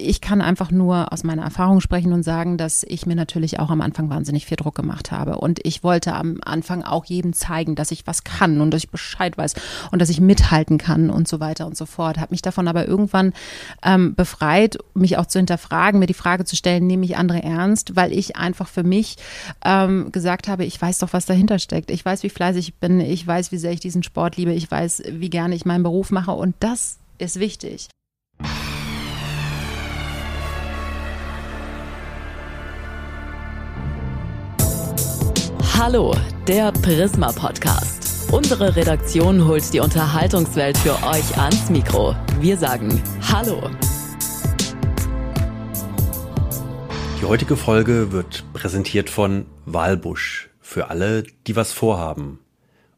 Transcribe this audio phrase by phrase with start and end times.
[0.00, 3.68] Ich kann einfach nur aus meiner Erfahrung sprechen und sagen, dass ich mir natürlich auch
[3.68, 5.38] am Anfang wahnsinnig viel Druck gemacht habe.
[5.38, 8.90] Und ich wollte am Anfang auch jedem zeigen, dass ich was kann und dass ich
[8.90, 9.54] Bescheid weiß
[9.90, 12.16] und dass ich mithalten kann und so weiter und so fort.
[12.18, 13.32] Habe mich davon aber irgendwann
[13.82, 17.96] ähm, befreit, mich auch zu hinterfragen, mir die Frage zu stellen, nehme ich andere ernst,
[17.96, 19.16] weil ich einfach für mich
[19.64, 21.90] ähm, gesagt habe, ich weiß doch, was dahinter steckt.
[21.90, 23.00] Ich weiß, wie fleißig ich bin.
[23.00, 24.52] Ich weiß, wie sehr ich diesen Sport liebe.
[24.52, 26.30] Ich weiß, wie gerne ich meinen Beruf mache.
[26.30, 27.88] Und das ist wichtig.
[35.80, 36.12] Hallo,
[36.48, 38.32] der Prisma Podcast.
[38.32, 42.16] Unsere Redaktion holt die Unterhaltungswelt für euch ans Mikro.
[42.40, 43.70] Wir sagen Hallo.
[47.20, 52.40] Die heutige Folge wird präsentiert von Walbusch für alle, die was vorhaben.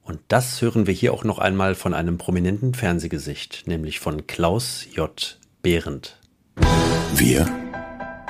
[0.03, 4.87] Und das hören wir hier auch noch einmal von einem prominenten Fernsehgesicht, nämlich von Klaus
[4.91, 5.39] J.
[5.61, 6.19] Behrendt.
[7.13, 7.45] Wir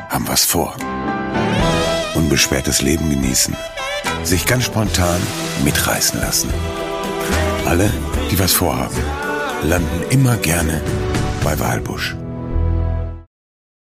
[0.08, 0.74] haben was vor.
[2.16, 3.56] Unbeschwertes Leben genießen.
[4.24, 5.20] Sich ganz spontan
[5.64, 6.50] mitreißen lassen.
[7.66, 7.90] Alle,
[8.30, 8.96] die was vorhaben,
[9.64, 10.80] landen immer gerne
[11.42, 12.16] bei Walbusch.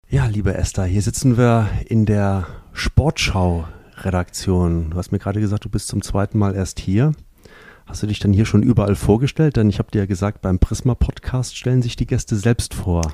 [0.10, 4.92] Ja, liebe Esther, hier sitzen wir in der Sportschau-Redaktion.
[4.92, 7.12] Du hast mir gerade gesagt, du bist zum zweiten Mal erst hier.
[7.88, 9.58] Hast du dich dann hier schon überall vorgestellt?
[9.58, 13.14] Denn ich habe dir ja gesagt, beim Prisma-Podcast stellen sich die Gäste selbst vor.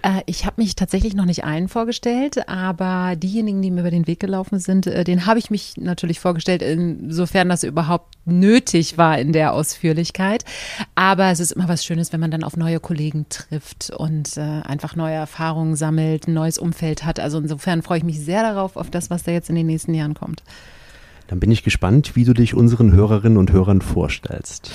[0.00, 4.06] Äh, ich habe mich tatsächlich noch nicht allen vorgestellt, aber diejenigen, die mir über den
[4.06, 9.18] Weg gelaufen sind, äh, den habe ich mich natürlich vorgestellt, insofern das überhaupt nötig war
[9.18, 10.46] in der Ausführlichkeit.
[10.94, 14.40] Aber es ist immer was Schönes, wenn man dann auf neue Kollegen trifft und äh,
[14.40, 17.20] einfach neue Erfahrungen sammelt, ein neues Umfeld hat.
[17.20, 19.92] Also insofern freue ich mich sehr darauf, auf das, was da jetzt in den nächsten
[19.92, 20.42] Jahren kommt.
[21.28, 24.70] Dann bin ich gespannt, wie du dich unseren Hörerinnen und Hörern vorstellst.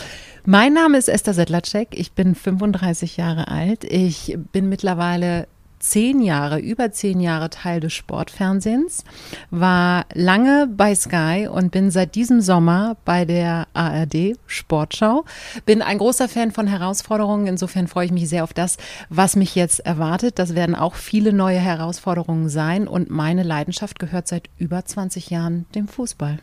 [0.45, 1.89] Mein Name ist Esther Sedlacek.
[1.91, 3.83] Ich bin 35 Jahre alt.
[3.83, 5.47] Ich bin mittlerweile
[5.81, 9.03] zehn Jahre, über zehn Jahre Teil des Sportfernsehens,
[9.49, 15.25] war lange bei Sky und bin seit diesem Sommer bei der ARD Sportschau.
[15.65, 17.47] Bin ein großer Fan von Herausforderungen.
[17.47, 18.77] Insofern freue ich mich sehr auf das,
[19.09, 20.39] was mich jetzt erwartet.
[20.39, 25.65] Das werden auch viele neue Herausforderungen sein und meine Leidenschaft gehört seit über 20 Jahren
[25.75, 26.39] dem Fußball.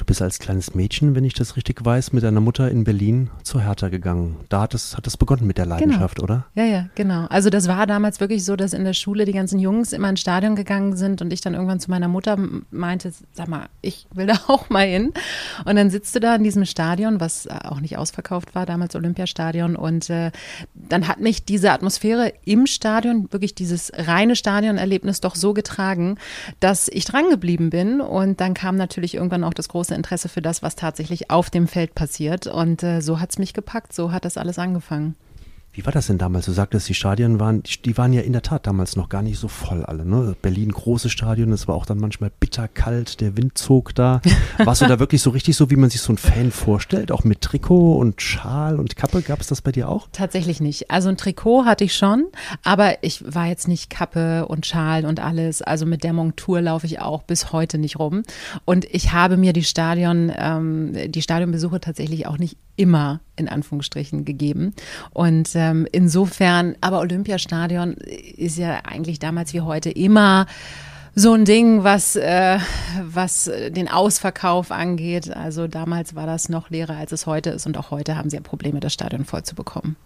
[0.00, 3.28] Du bist als kleines Mädchen, wenn ich das richtig weiß, mit deiner Mutter in Berlin
[3.42, 4.36] zur Hertha gegangen.
[4.48, 6.24] Da hat es, hat es begonnen mit der Leidenschaft, genau.
[6.24, 6.46] oder?
[6.54, 7.26] Ja, ja, genau.
[7.26, 10.20] Also das war damals wirklich so, dass in der Schule die ganzen Jungs immer ins
[10.20, 12.38] Stadion gegangen sind und ich dann irgendwann zu meiner Mutter
[12.70, 15.12] meinte, sag mal, ich will da auch mal hin.
[15.66, 19.76] Und dann sitzt du da in diesem Stadion, was auch nicht ausverkauft war, damals Olympiastadion.
[19.76, 20.30] Und äh,
[20.72, 26.16] dann hat mich diese Atmosphäre im Stadion, wirklich dieses reine Stadionerlebnis doch so getragen,
[26.58, 28.00] dass ich dran geblieben bin.
[28.00, 31.50] Und dann kam natürlich irgendwann auch das große große Interesse für das, was tatsächlich auf
[31.50, 32.46] dem Feld passiert.
[32.46, 35.16] Und äh, so hat es mich gepackt, so hat das alles angefangen.
[35.72, 36.46] Wie war das denn damals?
[36.46, 39.38] Du sagtest, die Stadien waren, die waren ja in der Tat damals noch gar nicht
[39.38, 40.04] so voll alle.
[40.04, 40.34] Ne?
[40.42, 44.20] Berlin, großes Stadion, es war auch dann manchmal bitterkalt, der Wind zog da.
[44.58, 47.12] Warst du da wirklich so richtig so, wie man sich so einen Fan vorstellt?
[47.12, 49.22] Auch mit Trikot und Schal und Kappe?
[49.22, 50.08] Gab es das bei dir auch?
[50.10, 50.90] Tatsächlich nicht.
[50.90, 52.26] Also ein Trikot hatte ich schon,
[52.64, 55.62] aber ich war jetzt nicht Kappe und Schal und alles.
[55.62, 58.24] Also mit der Montur laufe ich auch bis heute nicht rum.
[58.64, 64.24] Und ich habe mir die Stadion, ähm, die Stadionbesuche tatsächlich auch nicht immer in Anführungsstrichen
[64.24, 64.74] gegeben.
[65.10, 70.46] Und ähm, insofern, aber Olympiastadion ist ja eigentlich damals wie heute immer
[71.14, 72.58] so ein Ding, was, äh,
[73.02, 75.30] was den Ausverkauf angeht.
[75.36, 77.66] Also damals war das noch leerer, als es heute ist.
[77.66, 79.96] Und auch heute haben sie ja Probleme, das Stadion voll zu bekommen.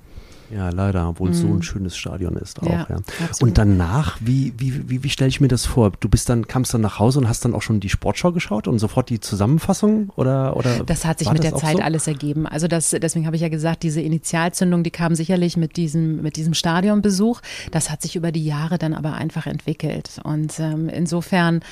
[0.54, 2.66] Ja, leider, obwohl es so ein schönes Stadion ist auch.
[2.66, 2.96] Ja, Ja.
[3.40, 5.90] Und danach, wie, wie, wie, wie stelle ich mir das vor?
[5.98, 8.68] Du bist dann, kamst dann nach Hause und hast dann auch schon die Sportschau geschaut
[8.68, 11.82] und sofort die Zusammenfassung oder, oder Das hat sich mit der Zeit so?
[11.82, 12.46] alles ergeben.
[12.46, 16.36] Also das, deswegen habe ich ja gesagt, diese Initialzündung, die kam sicherlich mit diesem, mit
[16.36, 17.40] diesem Stadionbesuch.
[17.72, 20.20] Das hat sich über die Jahre dann aber einfach entwickelt.
[20.22, 21.62] Und ähm, insofern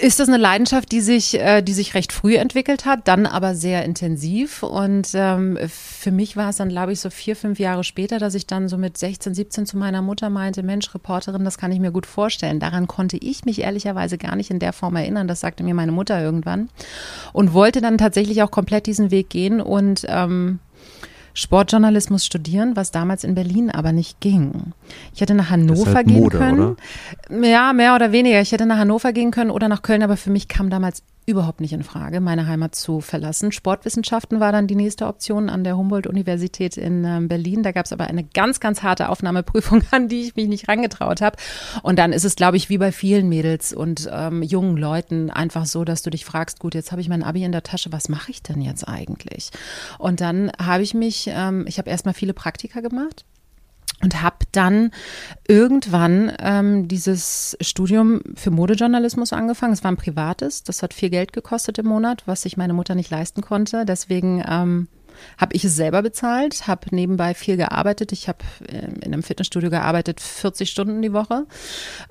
[0.00, 3.56] ist das eine Leidenschaft, die sich, äh, die sich recht früh entwickelt hat, dann aber
[3.56, 4.62] sehr intensiv.
[4.62, 8.36] Und ähm, für mich war es dann, glaube ich, so vier, fünf Jahre später, dass
[8.36, 11.80] ich dann so mit 16, 17 zu meiner Mutter meinte, Mensch, Reporterin, das kann ich
[11.80, 12.60] mir gut vorstellen.
[12.60, 15.26] Daran konnte ich mich ehrlicherweise gar nicht in der Form erinnern.
[15.26, 16.68] Das sagte mir meine Mutter irgendwann.
[17.32, 20.60] Und wollte dann tatsächlich auch komplett diesen Weg gehen und ähm,
[21.38, 24.72] Sportjournalismus studieren, was damals in Berlin aber nicht ging.
[25.14, 26.76] Ich hätte nach Hannover halt gehen Mode, können.
[27.30, 27.46] oder?
[27.46, 28.40] Ja, mehr oder weniger.
[28.40, 31.60] Ich hätte nach Hannover gehen können oder nach Köln, aber für mich kam damals überhaupt
[31.60, 33.52] nicht in Frage, meine Heimat zu verlassen.
[33.52, 37.62] Sportwissenschaften war dann die nächste Option an der Humboldt-Universität in ähm, Berlin.
[37.62, 41.20] Da gab es aber eine ganz, ganz harte Aufnahmeprüfung, an die ich mich nicht rangetraut
[41.20, 41.36] habe.
[41.82, 45.66] Und dann ist es, glaube ich, wie bei vielen Mädels und ähm, jungen Leuten einfach
[45.66, 48.08] so, dass du dich fragst, gut, jetzt habe ich mein Abi in der Tasche, was
[48.08, 49.50] mache ich denn jetzt eigentlich?
[49.98, 53.26] Und dann habe ich mich, ähm, ich habe erstmal viele Praktika gemacht
[54.02, 54.92] und habe dann
[55.46, 59.72] irgendwann ähm, dieses Studium für Modejournalismus angefangen.
[59.72, 62.94] Es war ein privates, das hat viel Geld gekostet im Monat, was sich meine Mutter
[62.94, 63.84] nicht leisten konnte.
[63.84, 64.88] Deswegen ähm,
[65.36, 68.12] habe ich es selber bezahlt, habe nebenbei viel gearbeitet.
[68.12, 71.46] Ich habe äh, in einem Fitnessstudio gearbeitet, 40 Stunden die Woche.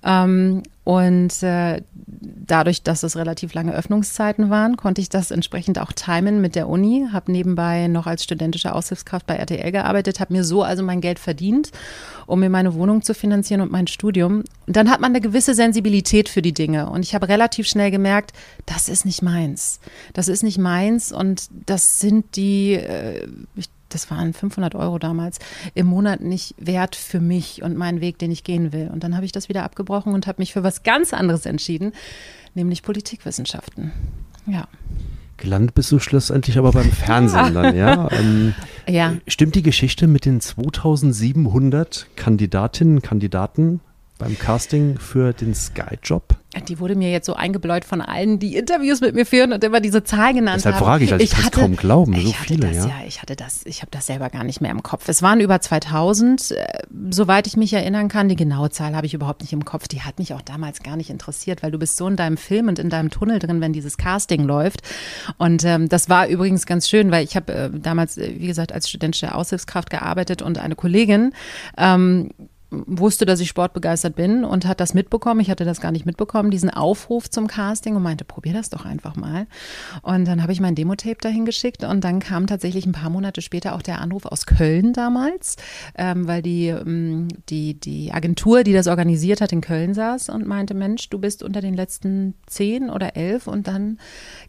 [0.04, 5.92] Ähm, und äh, dadurch, dass es relativ lange Öffnungszeiten waren, konnte ich das entsprechend auch
[5.92, 7.07] timen mit der Uni.
[7.12, 11.19] Habe nebenbei noch als studentische Aushilfskraft bei RTL gearbeitet, habe mir so also mein Geld
[11.19, 11.72] verdient,
[12.25, 14.45] um mir meine Wohnung zu finanzieren und mein Studium.
[14.66, 16.89] Und dann hat man eine gewisse Sensibilität für die Dinge.
[16.89, 18.31] Und ich habe relativ schnell gemerkt,
[18.66, 19.81] das ist nicht meins.
[20.13, 25.39] Das ist nicht meins und das sind die, äh, ich das waren 500 Euro damals,
[25.74, 28.89] im Monat nicht wert für mich und meinen Weg, den ich gehen will.
[28.92, 31.94] Und dann habe ich das wieder abgebrochen und habe mich für was ganz anderes entschieden,
[32.54, 33.92] nämlich Politikwissenschaften.
[34.45, 34.68] Ja.
[35.38, 38.10] Gelandet bist du schlussendlich aber beim Fernsehen dann, ja?
[38.18, 38.56] Ähm,
[38.88, 39.16] Ja.
[39.28, 43.81] Stimmt die Geschichte mit den 2700 Kandidatinnen, Kandidaten
[44.18, 46.36] beim Casting für den Sky-Job?
[46.68, 49.80] Die wurde mir jetzt so eingebläut von allen, die Interviews mit mir führen und immer
[49.80, 50.86] diese Zahl genannt Deshalb haben.
[50.86, 52.88] frage ich, also ich kann's kaum glauben, so viele, das, ja.
[52.88, 52.96] ja.
[53.06, 55.08] Ich hatte das, ich habe das selber gar nicht mehr im Kopf.
[55.08, 56.66] Es waren über 2000, äh,
[57.12, 58.30] soweit ich mich erinnern kann.
[58.30, 59.88] Die genaue Zahl habe ich überhaupt nicht im Kopf.
[59.88, 62.70] Die hat mich auch damals gar nicht interessiert, weil du bist so in deinem Film
[62.70, 64.81] und in deinem Tunnel drin, wenn dieses Casting läuft.
[65.38, 68.72] Und ähm, das war übrigens ganz schön, weil ich habe äh, damals, äh, wie gesagt,
[68.72, 71.34] als studentische Aushilfskraft gearbeitet und eine Kollegin
[71.78, 72.31] ähm,
[72.69, 75.40] wusste, dass ich sportbegeistert bin und hat das mitbekommen.
[75.40, 78.86] Ich hatte das gar nicht mitbekommen, diesen Aufruf zum Casting und meinte, probier das doch
[78.86, 79.48] einfach mal.
[80.02, 83.42] Und dann habe ich mein Demo-Tape dahin geschickt und dann kam tatsächlich ein paar Monate
[83.42, 85.56] später auch der Anruf aus Köln damals,
[85.98, 90.46] ähm, weil die, ähm, die, die Agentur, die das organisiert hat, in Köln saß und
[90.46, 93.98] meinte, Mensch, du bist unter den letzten zehn oder elf und dann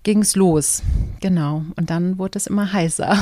[0.03, 0.83] ging es los.
[1.21, 1.63] Genau.
[1.77, 3.17] Und dann wurde es immer heißer.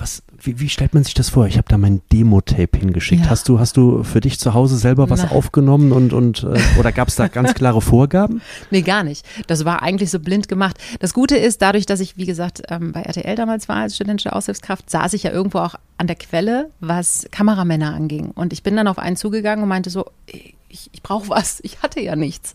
[0.00, 1.46] Was, wie, wie stellt man sich das vor?
[1.46, 3.24] Ich habe da mein Demo-Tape hingeschickt.
[3.24, 3.30] Ja.
[3.30, 5.30] Hast du, hast du für dich zu Hause selber was Na.
[5.30, 8.40] aufgenommen und, und äh, oder gab es da ganz klare Vorgaben?
[8.70, 9.26] Nee, gar nicht.
[9.46, 10.78] Das war eigentlich so blind gemacht.
[11.00, 14.32] Das Gute ist, dadurch, dass ich, wie gesagt, ähm, bei RTL damals war als studentische
[14.32, 18.30] Aushilfskraft, saß ich ja irgendwo auch an der Quelle, was Kameramänner anging.
[18.30, 20.06] Und ich bin dann auf einen zugegangen und meinte so,
[20.70, 22.54] ich, ich brauche was, ich hatte ja nichts.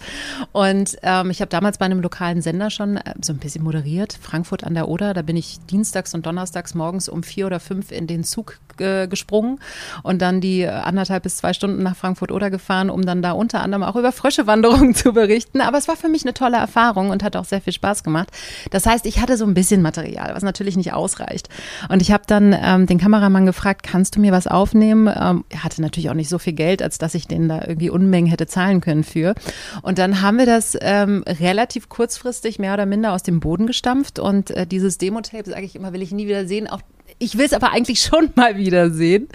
[0.52, 4.18] Und ähm, ich habe damals bei einem lokalen Sender schon äh, so ein bisschen moderiert,
[4.20, 5.14] Frankfurt an der Oder.
[5.14, 9.08] Da bin ich dienstags und donnerstags morgens um vier oder fünf in den Zug äh,
[9.08, 9.60] gesprungen
[10.04, 13.32] und dann die äh, anderthalb bis zwei Stunden nach Frankfurt Oder gefahren, um dann da
[13.32, 15.62] unter anderem auch über Fröschewanderungen zu berichten.
[15.62, 18.30] Aber es war für mich eine tolle Erfahrung und hat auch sehr viel Spaß gemacht.
[18.72, 21.50] Das heißt, ich hatte so ein bisschen Material, was natürlich nicht ausreicht.
[21.90, 25.08] Und ich habe dann ähm, den Kameramann gefragt, kannst du mir was aufnehmen?
[25.08, 27.90] Ähm, er hatte natürlich auch nicht so viel Geld, als dass ich den da irgendwie
[27.90, 29.36] Unmengen hätte zahlen können für.
[29.82, 34.20] Und dann haben wir das ähm, relativ kurzfristig mehr oder minder aus dem Boden gestampft.
[34.20, 36.68] Und äh, dieses Demo-Tape, sage ich immer, will ich nie wieder sehen.
[36.68, 36.82] Auch
[37.18, 39.30] ich will es aber eigentlich schon mal wieder sehen.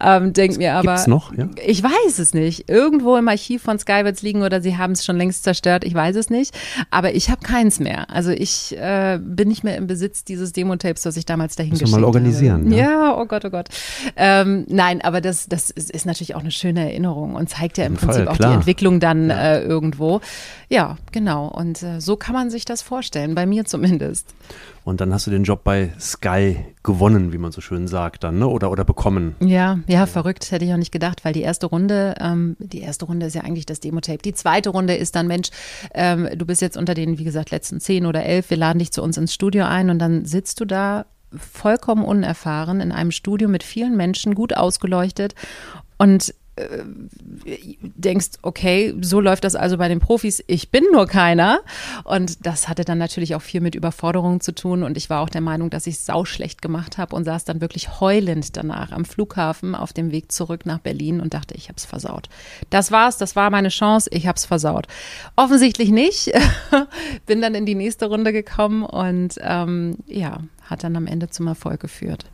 [0.00, 0.92] Ähm, denk mir aber.
[0.92, 1.48] Gibt's noch, ja?
[1.64, 2.68] Ich weiß es nicht.
[2.68, 5.84] Irgendwo im Archiv von Sky wird es liegen oder sie haben es schon längst zerstört.
[5.84, 6.54] Ich weiß es nicht.
[6.90, 8.10] Aber ich habe keins mehr.
[8.10, 11.90] Also ich äh, bin nicht mehr im Besitz dieses Demo-Tapes, das ich damals dahin geschickt
[11.90, 12.74] mal organisieren, habe.
[12.76, 12.92] ja.
[12.92, 13.68] Ja, oh Gott, oh Gott.
[14.16, 17.84] Ähm, nein, aber das, das ist, ist natürlich auch eine schöne Erinnerung und zeigt ja
[17.84, 18.50] im jeden Prinzip auch klar.
[18.50, 20.20] die Entwicklung dann äh, irgendwo.
[20.68, 21.48] Ja, genau.
[21.48, 24.26] Und äh, so kann man sich das vorstellen, bei mir zumindest.
[24.84, 28.38] Und dann hast du den Job bei Sky gewonnen, wie man so schön sagt dann,
[28.38, 28.48] ne?
[28.48, 29.36] Oder, oder bekommen.
[29.40, 33.04] Ja, ja, verrückt, hätte ich auch nicht gedacht, weil die erste Runde, ähm, die erste
[33.04, 34.18] Runde ist ja eigentlich das Demo-Tape.
[34.18, 35.50] Die zweite Runde ist dann, Mensch,
[35.94, 38.90] ähm, du bist jetzt unter den, wie gesagt, letzten zehn oder elf, wir laden dich
[38.90, 43.48] zu uns ins Studio ein und dann sitzt du da vollkommen unerfahren in einem Studio
[43.48, 45.34] mit vielen Menschen, gut ausgeleuchtet
[45.96, 46.34] und
[46.64, 50.42] äh, denkst, okay, so läuft das also bei den Profis.
[50.46, 51.60] Ich bin nur keiner.
[52.04, 54.82] Und das hatte dann natürlich auch viel mit Überforderung zu tun.
[54.82, 57.60] Und ich war auch der Meinung, dass ich es sauschlecht gemacht habe und saß dann
[57.60, 61.76] wirklich heulend danach am Flughafen auf dem Weg zurück nach Berlin und dachte, ich habe
[61.76, 62.28] es versaut.
[62.70, 64.86] Das war's, das war meine Chance, ich habe es versaut.
[65.36, 66.32] Offensichtlich nicht.
[67.26, 71.46] bin dann in die nächste Runde gekommen und ähm, ja, hat dann am Ende zum
[71.46, 72.26] Erfolg geführt.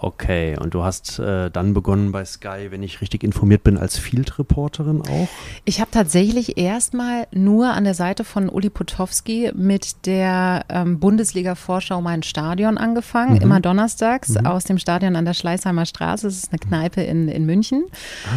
[0.00, 3.98] Okay, und du hast äh, dann begonnen bei Sky, wenn ich richtig informiert bin, als
[3.98, 5.28] Field-Reporterin auch?
[5.64, 12.00] Ich habe tatsächlich erstmal nur an der Seite von Uli Potowski mit der ähm, Bundesliga-Vorschau
[12.00, 13.40] Mein Stadion angefangen, Mhm.
[13.40, 16.26] immer donnerstags aus dem Stadion an der Schleißheimer Straße.
[16.28, 17.84] Das ist eine Kneipe in, in München.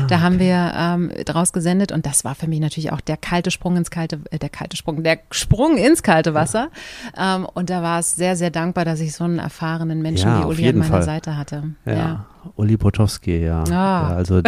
[0.08, 3.52] da haben wir ähm, draus gesendet und das war für mich natürlich auch der kalte
[3.52, 6.70] Sprung ins kalte, äh, der kalte Sprung, der Sprung ins kalte Wasser.
[7.16, 10.40] Ähm, und da war es sehr, sehr dankbar, dass ich so einen erfahrenen Menschen Ja,
[10.42, 11.04] wie Uli an meiner Fall.
[11.04, 11.51] Seite hatte.
[11.86, 12.26] Ja.
[12.56, 13.64] Uli Potowski, ja.
[13.64, 13.70] Ah.
[13.70, 14.08] ja.
[14.16, 14.42] Also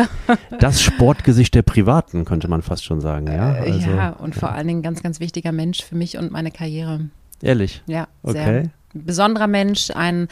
[0.60, 3.56] das Sportgesicht der Privaten, könnte man fast schon sagen, ja.
[3.56, 6.52] Äh, Also, ja, und vor allen Dingen ganz, ganz wichtiger Mensch für mich und meine
[6.52, 7.10] Karriere.
[7.42, 7.84] Ehrlich.
[7.88, 8.70] Ja, sehr Okay.
[8.94, 10.28] Besonderer Mensch, ein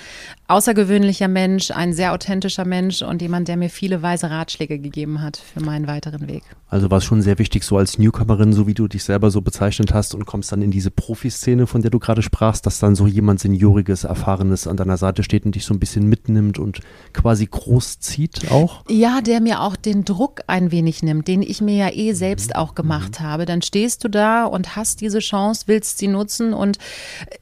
[0.48, 5.38] außergewöhnlicher Mensch, ein sehr authentischer Mensch und jemand, der mir viele weise Ratschläge gegeben hat
[5.38, 6.44] für meinen weiteren Weg.
[6.68, 9.42] Also war es schon sehr wichtig, so als Newcomerin, so wie du dich selber so
[9.42, 12.96] bezeichnet hast und kommst dann in diese Profiszene, von der du gerade sprachst, dass dann
[12.96, 16.80] so jemand Senioriges, Erfahrenes an deiner Seite steht und dich so ein bisschen mitnimmt und
[17.14, 18.84] quasi großzieht auch?
[18.90, 22.56] Ja, der mir auch den Druck ein wenig nimmt, den ich mir ja eh selbst
[22.56, 23.46] auch gemacht habe.
[23.46, 26.78] Dann stehst du da und hast diese Chance, willst sie nutzen und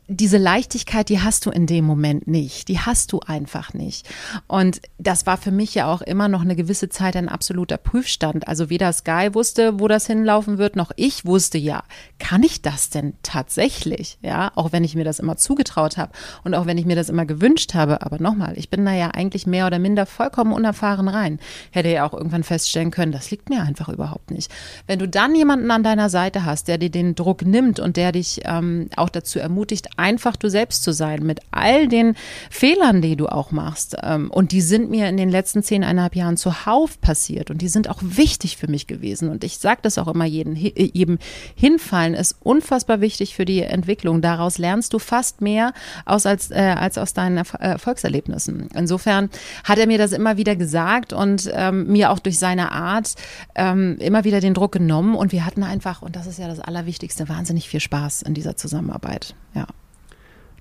[0.08, 2.68] diese Leichtigkeit, die hast du in dem Moment nicht.
[2.68, 4.08] Die hast du einfach nicht.
[4.48, 8.48] Und das war für mich ja auch immer noch eine gewisse Zeit ein absoluter Prüfstand.
[8.48, 11.84] Also weder Sky wusste, wo das hinlaufen wird, noch ich wusste ja,
[12.20, 14.20] kann ich das denn tatsächlich?
[14.22, 16.12] Ja, auch wenn ich mir das immer zugetraut habe
[16.44, 18.04] und auch wenn ich mir das immer gewünscht habe.
[18.04, 21.39] Aber nochmal, ich bin da ja eigentlich mehr oder minder vollkommen unerfahren rein.
[21.72, 24.51] Hätte ja auch irgendwann feststellen können, das liegt mir einfach überhaupt nicht.
[24.86, 28.12] Wenn du dann jemanden an deiner Seite hast, der dir den Druck nimmt und der
[28.12, 32.15] dich ähm, auch dazu ermutigt, einfach du selbst zu sein, mit all den
[32.50, 33.98] Fehlern, die du auch machst.
[34.03, 37.89] Ähm, und die sind mir in den letzten zehneinhalb Jahren zuhauf passiert und die sind
[37.89, 39.29] auch wichtig für mich gewesen.
[39.29, 41.20] Und ich sage das auch immer jeden, äh, jedem,
[41.56, 44.22] hinfallen ist unfassbar wichtig für die Entwicklung.
[44.22, 45.74] Daraus lernst du fast mehr
[46.06, 48.70] aus als, äh, als aus deinen äh, Erfolgserlebnissen.
[48.75, 49.29] Insofern
[49.63, 53.15] hat er mir das immer wieder gesagt und ähm, mir auch durch seine Art
[53.56, 55.15] ähm, immer wieder den Druck genommen.
[55.15, 58.56] Und wir hatten einfach, und das ist ja das Allerwichtigste, wahnsinnig viel Spaß in dieser
[58.56, 59.36] Zusammenarbeit.
[59.53, 59.68] Ja.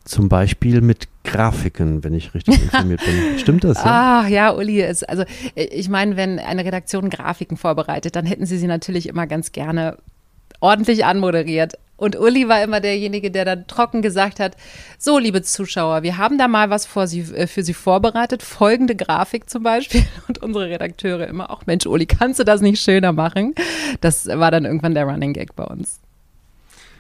[0.05, 3.39] Zum Beispiel mit Grafiken, wenn ich richtig informiert bin.
[3.39, 3.79] Stimmt das?
[3.79, 4.23] Ja?
[4.25, 5.25] Ah, ja, Uli ist, also
[5.55, 9.53] äh, ich meine, wenn eine Redaktion Grafiken vorbereitet, dann hätten sie sie natürlich immer ganz
[9.53, 9.99] gerne
[10.61, 11.75] ordentlich anmoderiert.
[11.97, 14.57] Und Uli war immer derjenige, der dann trocken gesagt hat,
[14.99, 19.51] so, liebe Zuschauer, wir haben da mal was sie, äh, für Sie vorbereitet, folgende Grafik
[19.51, 20.05] zum Beispiel.
[20.29, 23.55] Und unsere Redakteure immer, auch Mensch, Uli, kannst du das nicht schöner machen?
[24.01, 26.01] Das war dann irgendwann der Running Gag bei uns.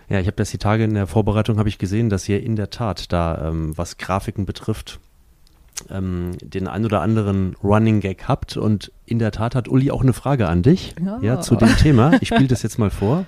[0.08, 2.56] Ja, ich habe das die Tage in der Vorbereitung habe ich gesehen, dass ihr in
[2.56, 5.00] der Tat da, ähm, was Grafiken betrifft,
[5.90, 8.56] ähm, den ein oder anderen Running Gag habt.
[8.56, 11.18] Und in der Tat hat Uli auch eine Frage an dich, Ja.
[11.20, 12.12] ja, zu dem Thema.
[12.22, 13.26] Ich spiele das jetzt mal vor.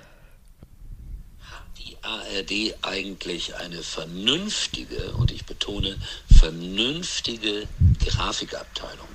[1.77, 5.95] die ARD eigentlich eine vernünftige, und ich betone
[6.35, 7.67] vernünftige
[8.05, 9.07] Grafikabteilung.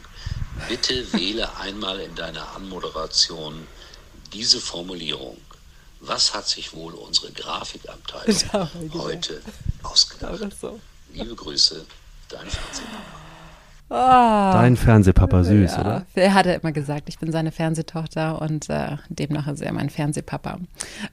[0.69, 3.55] Bitte wähle einmal in deiner Anmoderation
[4.33, 5.37] diese Formulierung.
[6.01, 9.41] Was hat sich wohl unsere Grafikabteilung heute
[9.83, 10.41] ausgedacht?
[11.13, 11.85] Liebe Grüße,
[12.29, 13.27] dein Fernsehpapa.
[13.89, 16.07] Dein Fernsehpapa süß, ja, oder?
[16.17, 20.59] Er hatte immer gesagt, ich bin seine Fernsehtochter und äh, demnach ist er mein Fernsehpapa.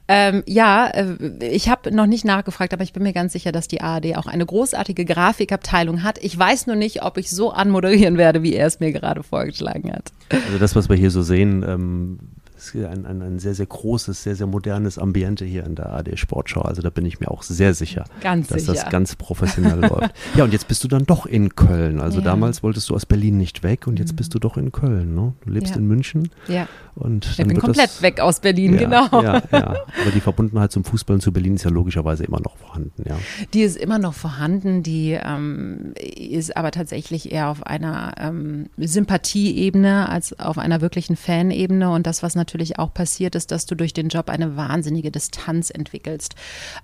[0.08, 3.68] Ähm, ja, äh, ich habe noch nicht nachgefragt, aber ich bin mir ganz sicher, dass
[3.68, 6.18] die ARD auch eine großartige Grafikabteilung hat.
[6.18, 9.92] Ich weiß nur nicht, ob ich so anmoderieren werde, wie er es mir gerade vorgeschlagen
[9.92, 10.12] hat.
[10.30, 12.18] Also das, was wir hier so sehen, ähm,
[12.66, 16.16] ist ein, ein, ein sehr, sehr großes, sehr, sehr modernes Ambiente hier in der AD
[16.16, 16.62] Sportschau.
[16.62, 18.74] Also da bin ich mir auch sehr sicher, Ganz dass sicher.
[18.74, 20.14] das ganz professionell läuft.
[20.34, 22.00] Ja, und jetzt bist du dann doch in Köln.
[22.00, 22.22] Also Ja.
[22.22, 22.24] Mhm.
[22.26, 25.14] damals wolltest du aus Berlin nicht weg und jetzt bist du doch in Köln.
[25.14, 25.32] Ne?
[25.44, 25.78] Du lebst Ja.
[25.80, 29.22] in München Ja, und ich bin komplett das, weg aus Berlin, ja, genau.
[29.22, 29.66] Ja, ja.
[30.02, 33.16] Aber die Verbundenheit zum Fußball und zu Berlin ist ja logischerweise immer noch vorhanden, ja.
[33.52, 40.08] Die ist immer noch vorhanden, die ähm, ist aber tatsächlich eher auf einer ähm, Sympathieebene
[40.08, 41.90] als auf einer wirklichen Fanebene.
[41.90, 45.70] Und das, was natürlich auch passiert, ist, dass du durch den Job eine wahnsinnige Distanz
[45.70, 46.34] entwickelst.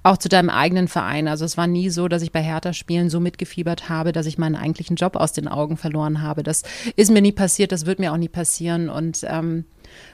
[0.02, 1.28] Auch zu deinem eigenen Verein.
[1.28, 4.56] Also es war nie so, dass ich bei Hertha-Spielen so mitgefiebert habe, dass ich meinen
[4.56, 6.42] eigentlichen Job aus den Augen verloren habe.
[6.42, 6.62] Das
[6.96, 8.88] ist mir nie passiert, das wird mir auch nie passieren.
[8.88, 9.64] Und ähm,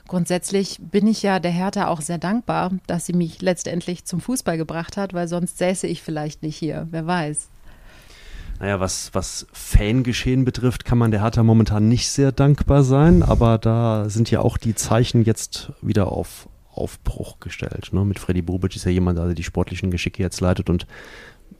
[0.08, 4.56] Grundsätzlich bin ich ja der Hertha auch sehr dankbar, dass sie mich letztendlich zum Fußball
[4.56, 6.86] gebracht hat, weil sonst säße ich vielleicht nicht hier.
[6.90, 7.48] Wer weiß.
[8.58, 13.58] Naja, was, was Fangeschehen betrifft, kann man der Hertha momentan nicht sehr dankbar sein, aber
[13.58, 17.88] da sind ja auch die Zeichen jetzt wieder auf Aufbruch gestellt.
[17.92, 18.04] Ne?
[18.04, 20.86] Mit Freddy Bobic ist ja jemand, der die sportlichen Geschicke jetzt leitet und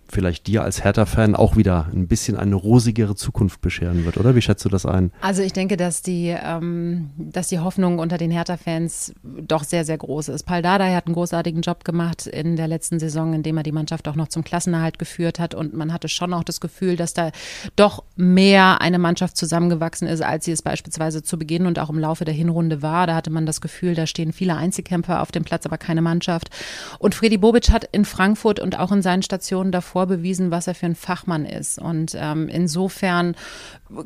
[0.09, 4.35] vielleicht dir als Hertha-Fan auch wieder ein bisschen eine rosigere Zukunft bescheren wird, oder?
[4.35, 5.11] Wie schätzt du das ein?
[5.21, 9.99] Also ich denke, dass die, ähm, dass die Hoffnung unter den Hertha-Fans doch sehr, sehr
[9.99, 10.45] groß ist.
[10.45, 13.73] Paul Dardai hat einen großartigen Job gemacht in der letzten Saison, in dem er die
[13.73, 17.13] Mannschaft auch noch zum Klassenerhalt geführt hat und man hatte schon auch das Gefühl, dass
[17.13, 17.31] da
[17.75, 21.99] doch mehr eine Mannschaft zusammengewachsen ist, als sie es beispielsweise zu Beginn und auch im
[21.99, 23.07] Laufe der Hinrunde war.
[23.07, 26.51] Da hatte man das Gefühl, da stehen viele Einzelkämpfer auf dem Platz, aber keine Mannschaft.
[26.99, 30.75] Und Freddy Bobic hat in Frankfurt und auch in seinen Stationen davor bewiesen, was er
[30.75, 31.79] für ein Fachmann ist.
[31.79, 33.35] Und ähm, insofern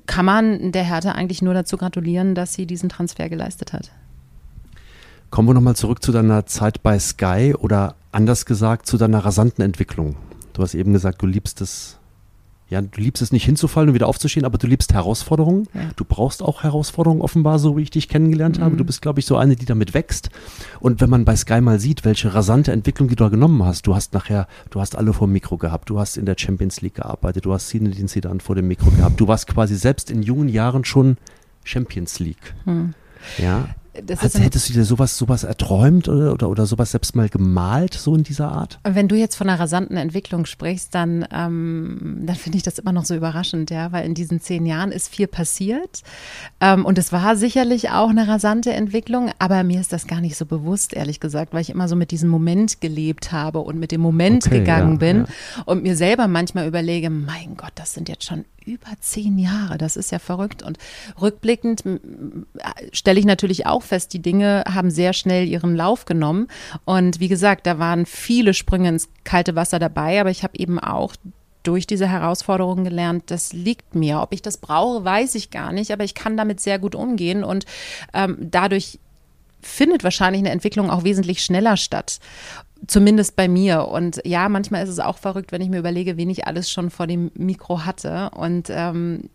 [0.07, 3.91] kann man der Hertha eigentlich nur dazu gratulieren, dass sie diesen Transfer geleistet hat.
[5.31, 9.65] Kommen wir nochmal zurück zu deiner Zeit bei Sky oder anders gesagt zu deiner rasanten
[9.65, 10.17] Entwicklung.
[10.53, 12.00] Du hast eben gesagt, du liebst es
[12.71, 15.67] ja, du liebst es nicht hinzufallen und wieder aufzustehen, aber du liebst Herausforderungen.
[15.75, 15.91] Ja.
[15.97, 18.63] Du brauchst auch Herausforderungen offenbar, so wie ich dich kennengelernt mhm.
[18.63, 18.77] habe.
[18.77, 20.31] Du bist, glaube ich, so eine, die damit wächst.
[20.79, 23.89] Und wenn man bei Sky mal sieht, welche rasante Entwicklung die du da genommen hast,
[23.89, 26.81] du hast nachher, du hast alle vor dem Mikro gehabt, du hast in der Champions
[26.81, 30.23] League gearbeitet, du hast Zinedine Zidane vor dem Mikro gehabt, du warst quasi selbst in
[30.23, 31.17] jungen Jahren schon
[31.65, 32.55] Champions League.
[32.67, 32.95] Mhm.
[33.39, 33.69] Ja,
[34.19, 38.15] Hast, hättest du dir sowas, sowas erträumt oder, oder, oder sowas selbst mal gemalt, so
[38.15, 38.79] in dieser Art?
[38.85, 42.93] Wenn du jetzt von einer rasanten Entwicklung sprichst, dann, ähm, dann finde ich das immer
[42.93, 46.03] noch so überraschend, ja, weil in diesen zehn Jahren ist viel passiert.
[46.61, 50.37] Ähm, und es war sicherlich auch eine rasante Entwicklung, aber mir ist das gar nicht
[50.37, 53.91] so bewusst, ehrlich gesagt, weil ich immer so mit diesem Moment gelebt habe und mit
[53.91, 55.63] dem Moment okay, gegangen ja, bin ja.
[55.67, 59.79] und mir selber manchmal überlege, mein Gott, das sind jetzt schon über zehn Jahre.
[59.79, 60.63] Das ist ja verrückt.
[60.63, 60.79] Und
[61.21, 61.83] rückblickend
[62.93, 66.49] stelle ich natürlich auch fest, die Dinge haben sehr schnell ihren Lauf genommen.
[66.85, 70.79] Und wie gesagt, da waren viele Sprünge ins kalte Wasser dabei, aber ich habe eben
[70.79, 71.15] auch
[71.63, 74.21] durch diese Herausforderungen gelernt, das liegt mir.
[74.21, 77.45] Ob ich das brauche, weiß ich gar nicht, aber ich kann damit sehr gut umgehen
[77.45, 77.67] und
[78.15, 78.99] ähm, dadurch
[79.63, 82.19] findet wahrscheinlich eine Entwicklung auch wesentlich schneller statt.
[82.87, 83.89] Zumindest bei mir.
[83.89, 86.91] Und ja, manchmal ist es auch verrückt, wenn ich mir überlege, wen ich alles schon
[86.91, 88.31] vor dem Mikro hatte.
[88.35, 89.29] Und ähm,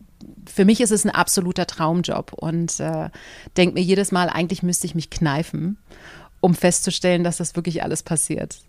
[0.47, 3.09] für mich ist es ein absoluter Traumjob und äh,
[3.57, 5.77] denke mir jedes Mal, eigentlich müsste ich mich kneifen,
[6.41, 8.59] um festzustellen, dass das wirklich alles passiert.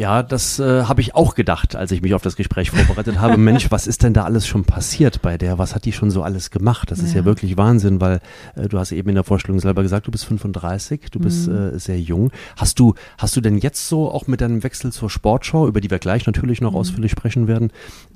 [0.00, 3.36] Ja, das äh, habe ich auch gedacht, als ich mich auf das Gespräch vorbereitet habe.
[3.36, 5.58] Mensch, was ist denn da alles schon passiert bei der?
[5.58, 6.90] Was hat die schon so alles gemacht?
[6.90, 8.20] Das ist ja, wirklich Wahnsinn, weil
[8.56, 11.54] äh, du hast eben in der Vorstellung selber gesagt, du bist 35, du bist mhm.
[11.74, 12.30] äh, sehr jung.
[12.56, 15.90] Hast du, hast du denn jetzt so auch mit deinem Wechsel zur Sportschau, über die
[15.90, 16.78] wir gleich natürlich noch mhm.
[16.78, 17.70] ausführlich sprechen werden,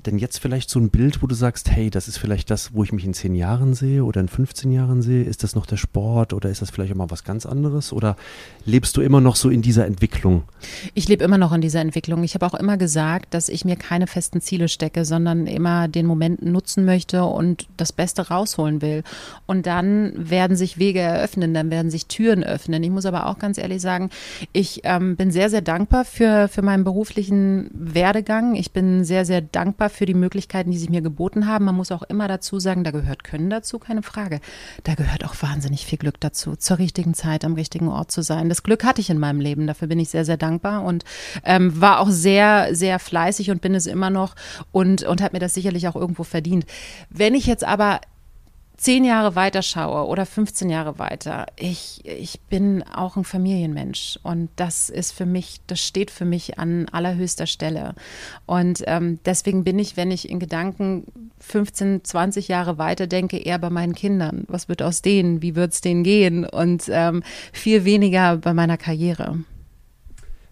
[0.05, 2.83] denn jetzt vielleicht so ein Bild, wo du sagst, hey, das ist vielleicht das, wo
[2.83, 5.23] ich mich in zehn Jahren sehe oder in 15 Jahren sehe?
[5.23, 7.93] Ist das noch der Sport oder ist das vielleicht auch mal was ganz anderes?
[7.93, 8.15] Oder
[8.65, 10.43] lebst du immer noch so in dieser Entwicklung?
[10.93, 12.23] Ich lebe immer noch in dieser Entwicklung.
[12.23, 16.05] Ich habe auch immer gesagt, dass ich mir keine festen Ziele stecke, sondern immer den
[16.05, 19.03] Moment nutzen möchte und das Beste rausholen will.
[19.45, 22.83] Und dann werden sich Wege eröffnen, dann werden sich Türen öffnen.
[22.83, 24.09] Ich muss aber auch ganz ehrlich sagen,
[24.53, 28.55] ich ähm, bin sehr, sehr dankbar für, für meinen beruflichen Werdegang.
[28.55, 31.65] Ich bin sehr, sehr dankbar für die Möglichkeiten, die sich mir geboten haben.
[31.65, 34.39] Man muss auch immer dazu sagen, da gehört Können dazu, keine Frage.
[34.83, 38.49] Da gehört auch wahnsinnig viel Glück dazu, zur richtigen Zeit am richtigen Ort zu sein.
[38.49, 39.67] Das Glück hatte ich in meinem Leben.
[39.67, 41.03] Dafür bin ich sehr, sehr dankbar und
[41.43, 44.35] ähm, war auch sehr, sehr fleißig und bin es immer noch
[44.71, 46.65] und, und hat mir das sicherlich auch irgendwo verdient.
[47.09, 48.01] Wenn ich jetzt aber
[48.77, 54.49] zehn Jahre weiter schaue oder 15 Jahre weiter, ich, ich bin auch ein Familienmensch und
[54.55, 57.95] das ist für mich, das steht für mich an allerhöchster Stelle.
[58.45, 61.05] Und ähm, deswegen bin ich, wenn ich in Gedanken
[61.39, 64.45] 15, 20 Jahre weiter denke, eher bei meinen Kindern.
[64.47, 65.41] Was wird aus denen?
[65.41, 66.45] Wie wird es denen gehen?
[66.45, 69.39] Und ähm, viel weniger bei meiner Karriere.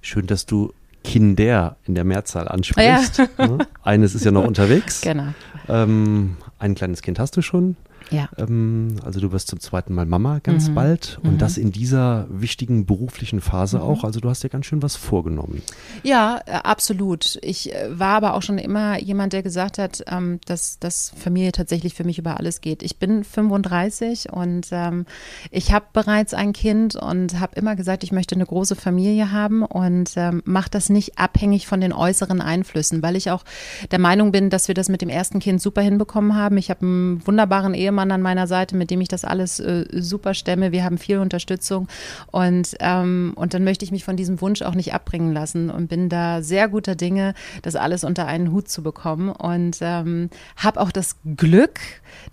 [0.02, 3.18] Schön, dass du Kinder in der Mehrzahl ansprichst.
[3.18, 3.58] Ja.
[3.84, 5.02] Eines ist ja noch unterwegs.
[5.02, 5.34] Genau.
[5.68, 7.76] Ähm, ein kleines Kind hast du schon.
[8.14, 8.30] Ja.
[8.38, 10.76] Ähm, also du wirst zum zweiten Mal Mama ganz mhm.
[10.76, 11.38] bald und mhm.
[11.40, 13.84] das in dieser wichtigen beruflichen Phase mhm.
[13.84, 14.04] auch.
[14.04, 15.62] Also du hast dir ganz schön was vorgenommen.
[16.04, 17.40] Ja, äh, absolut.
[17.42, 21.52] Ich äh, war aber auch schon immer jemand, der gesagt hat, ähm, dass, dass Familie
[21.52, 22.84] tatsächlich für mich über alles geht.
[22.84, 25.06] Ich bin 35 und ähm,
[25.52, 29.64] ich habe bereits ein Kind und habe immer gesagt, ich möchte eine große Familie haben
[29.64, 33.44] und ähm, mache das nicht abhängig von den äußeren Einflüssen, weil ich auch
[33.92, 36.58] der Meinung bin, dass wir das mit dem ersten Kind super hinbekommen haben.
[36.58, 39.86] Ich habe einen wunderbaren Ehemann Ehemann an meiner Seite, mit dem ich das alles äh,
[39.92, 40.72] super stemme.
[40.72, 41.88] Wir haben viel Unterstützung
[42.32, 45.88] und, ähm, und dann möchte ich mich von diesem Wunsch auch nicht abbringen lassen und
[45.88, 50.82] bin da sehr guter Dinge, das alles unter einen Hut zu bekommen und ähm, habe
[50.82, 51.80] auch das Glück,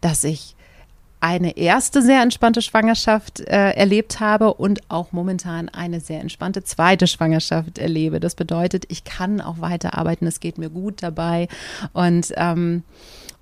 [0.00, 0.56] dass ich
[1.22, 7.06] eine erste sehr entspannte Schwangerschaft äh, erlebt habe und auch momentan eine sehr entspannte zweite
[7.06, 8.20] Schwangerschaft erlebe.
[8.20, 11.48] Das bedeutet, ich kann auch weiterarbeiten, es geht mir gut dabei
[11.92, 12.84] und ähm,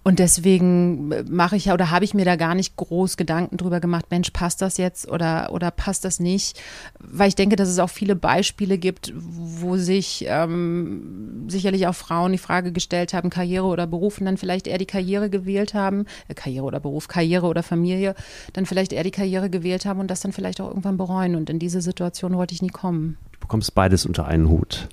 [0.08, 3.78] Und deswegen mache ich ja oder habe ich mir da gar nicht groß Gedanken drüber
[3.78, 6.58] gemacht, Mensch, passt das jetzt oder, oder passt das nicht?
[6.98, 12.32] Weil ich denke, dass es auch viele Beispiele gibt, wo sich ähm, sicherlich auch Frauen
[12.32, 16.06] die Frage gestellt haben, Karriere oder Beruf und dann vielleicht eher die Karriere gewählt haben,
[16.28, 18.14] äh, Karriere oder Beruf, Karriere oder Familie,
[18.54, 21.34] dann vielleicht eher die Karriere gewählt haben und das dann vielleicht auch irgendwann bereuen.
[21.34, 23.18] Und in diese Situation wollte ich nie kommen.
[23.32, 24.88] Du bekommst beides unter einen Hut.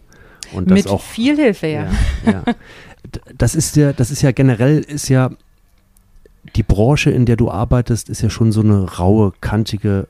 [0.51, 1.89] Und Mit auch, viel Hilfe, ja.
[2.25, 2.43] ja, ja.
[3.37, 5.31] Das ist ja, das ist ja generell, ist ja
[6.55, 10.07] die Branche, in der du arbeitest, ist ja schon so eine raue, kantige,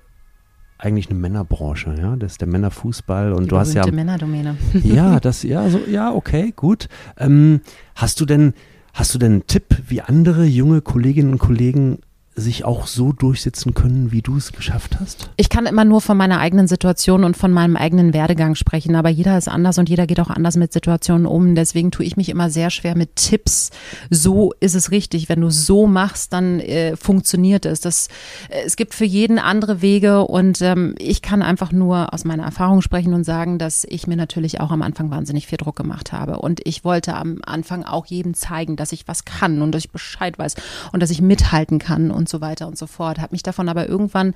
[0.77, 2.15] eigentlich eine Männerbranche, ja.
[2.15, 3.89] Das ist der Männerfußball und die du hast ja.
[3.89, 4.57] Männerdomäne.
[4.83, 6.89] Ja, das, ja, so, ja, okay, gut.
[7.17, 7.61] Ähm,
[7.95, 8.53] hast du denn,
[8.93, 11.99] hast du denn einen Tipp, wie andere junge Kolleginnen und Kollegen
[12.35, 15.29] sich auch so durchsetzen können, wie du es geschafft hast?
[15.37, 19.09] Ich kann immer nur von meiner eigenen Situation und von meinem eigenen Werdegang sprechen, aber
[19.09, 21.55] jeder ist anders und jeder geht auch anders mit Situationen um.
[21.55, 23.71] Deswegen tue ich mich immer sehr schwer mit Tipps.
[24.09, 25.29] So ist es richtig.
[25.29, 27.79] Wenn du so machst, dann äh, funktioniert es.
[27.79, 28.09] Das,
[28.49, 32.43] äh, es gibt für jeden andere Wege und ähm, ich kann einfach nur aus meiner
[32.43, 36.11] Erfahrung sprechen und sagen, dass ich mir natürlich auch am Anfang wahnsinnig viel Druck gemacht
[36.11, 36.39] habe.
[36.39, 39.91] Und ich wollte am Anfang auch jedem zeigen, dass ich was kann und dass ich
[39.91, 40.55] Bescheid weiß
[40.91, 43.19] und dass ich mithalten kann und und so weiter und so fort.
[43.19, 44.33] Habe mich davon aber irgendwann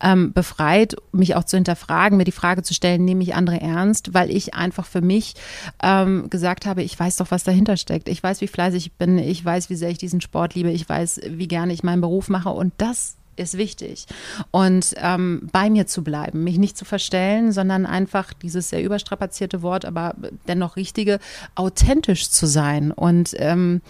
[0.00, 4.14] ähm, befreit, mich auch zu hinterfragen, mir die Frage zu stellen, nehme ich andere ernst,
[4.14, 5.34] weil ich einfach für mich
[5.82, 8.08] ähm, gesagt habe, ich weiß doch, was dahinter steckt.
[8.08, 10.88] Ich weiß, wie fleißig ich bin, ich weiß, wie sehr ich diesen Sport liebe, ich
[10.88, 14.06] weiß, wie gerne ich meinen Beruf mache und das ist wichtig.
[14.50, 19.62] Und ähm, bei mir zu bleiben, mich nicht zu verstellen, sondern einfach dieses sehr überstrapazierte
[19.62, 20.14] Wort, aber
[20.46, 21.18] dennoch richtige,
[21.54, 22.90] authentisch zu sein.
[22.90, 23.80] Und, ähm,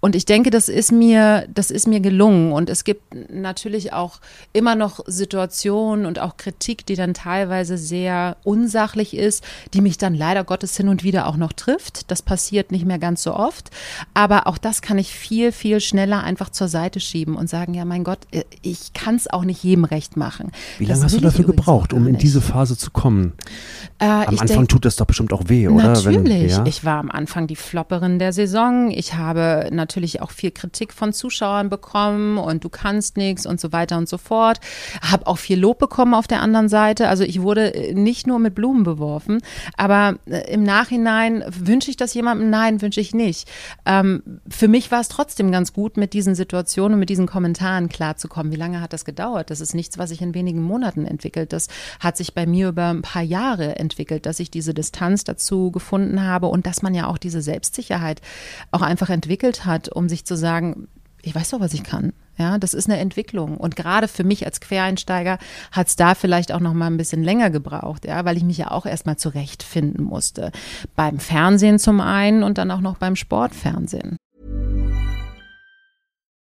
[0.00, 2.52] und ich denke, das ist mir, das ist mir gelungen.
[2.52, 4.20] Und es gibt natürlich auch
[4.52, 10.14] immer noch Situationen und auch Kritik, die dann teilweise sehr unsachlich ist, die mich dann
[10.14, 12.10] leider Gottes hin und wieder auch noch trifft.
[12.10, 13.70] Das passiert nicht mehr ganz so oft.
[14.14, 17.84] Aber auch das kann ich viel, viel schneller einfach zur Seite schieben und sagen, ja,
[17.84, 20.50] mein Gott, äh, ich ich kann es auch nicht jedem recht machen.
[20.78, 23.34] Wie lange hast du dafür gebraucht, um in diese Phase zu kommen?
[23.98, 25.88] Äh, am Anfang denk, tut das doch bestimmt auch weh, oder?
[25.88, 26.24] Natürlich.
[26.24, 26.64] Wenn, ja?
[26.66, 28.90] Ich war am Anfang die Flopperin der Saison.
[28.90, 33.72] Ich habe natürlich auch viel Kritik von Zuschauern bekommen und du kannst nichts und so
[33.72, 34.60] weiter und so fort.
[35.02, 37.08] Habe auch viel Lob bekommen auf der anderen Seite.
[37.08, 39.40] Also ich wurde äh, nicht nur mit Blumen beworfen,
[39.76, 42.48] aber äh, im Nachhinein wünsche ich das jemandem?
[42.48, 43.48] Nein, wünsche ich nicht.
[43.84, 47.90] Ähm, für mich war es trotzdem ganz gut, mit diesen Situationen und mit diesen Kommentaren
[47.90, 48.52] klarzukommen.
[48.52, 49.50] Wie lange hat das gedauert?
[49.50, 51.52] Das ist nichts, was sich in wenigen Monaten entwickelt.
[51.52, 51.68] Das
[52.00, 56.22] hat sich bei mir über ein paar Jahre entwickelt, dass ich diese Distanz dazu gefunden
[56.22, 58.20] habe und dass man ja auch diese Selbstsicherheit
[58.70, 60.88] auch einfach entwickelt hat, um sich zu sagen,
[61.22, 62.12] ich weiß doch, was ich kann.
[62.38, 63.56] Ja, das ist eine Entwicklung.
[63.56, 65.38] Und gerade für mich als Quereinsteiger
[65.72, 68.58] hat es da vielleicht auch noch mal ein bisschen länger gebraucht, ja, weil ich mich
[68.58, 70.52] ja auch erstmal zurechtfinden musste.
[70.94, 74.16] Beim Fernsehen zum einen und dann auch noch beim Sportfernsehen.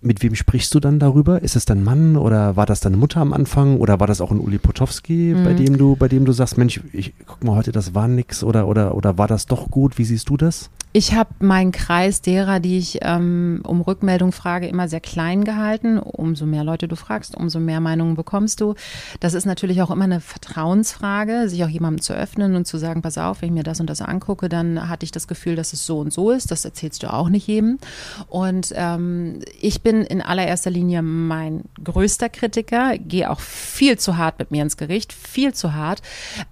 [0.00, 1.42] mit wem sprichst du dann darüber?
[1.42, 4.30] Ist es dein Mann oder war das deine Mutter am Anfang oder war das auch
[4.30, 5.44] ein Uli Potowski, mhm.
[5.44, 8.44] bei dem du, bei dem du sagst, Mensch, ich guck mal heute, das war nix
[8.44, 9.98] oder oder oder war das doch gut?
[9.98, 10.70] Wie siehst du das?
[10.98, 16.00] Ich habe meinen Kreis derer, die ich ähm, um Rückmeldung frage, immer sehr klein gehalten.
[16.00, 18.74] Umso mehr Leute du fragst, umso mehr Meinungen bekommst du.
[19.20, 23.00] Das ist natürlich auch immer eine Vertrauensfrage, sich auch jemandem zu öffnen und zu sagen,
[23.00, 25.72] pass auf, wenn ich mir das und das angucke, dann hatte ich das Gefühl, dass
[25.72, 26.50] es so und so ist.
[26.50, 27.78] Das erzählst du auch nicht jedem.
[28.26, 34.40] Und ähm, ich bin in allererster Linie mein größter Kritiker, gehe auch viel zu hart
[34.40, 36.02] mit mir ins Gericht, viel zu hart.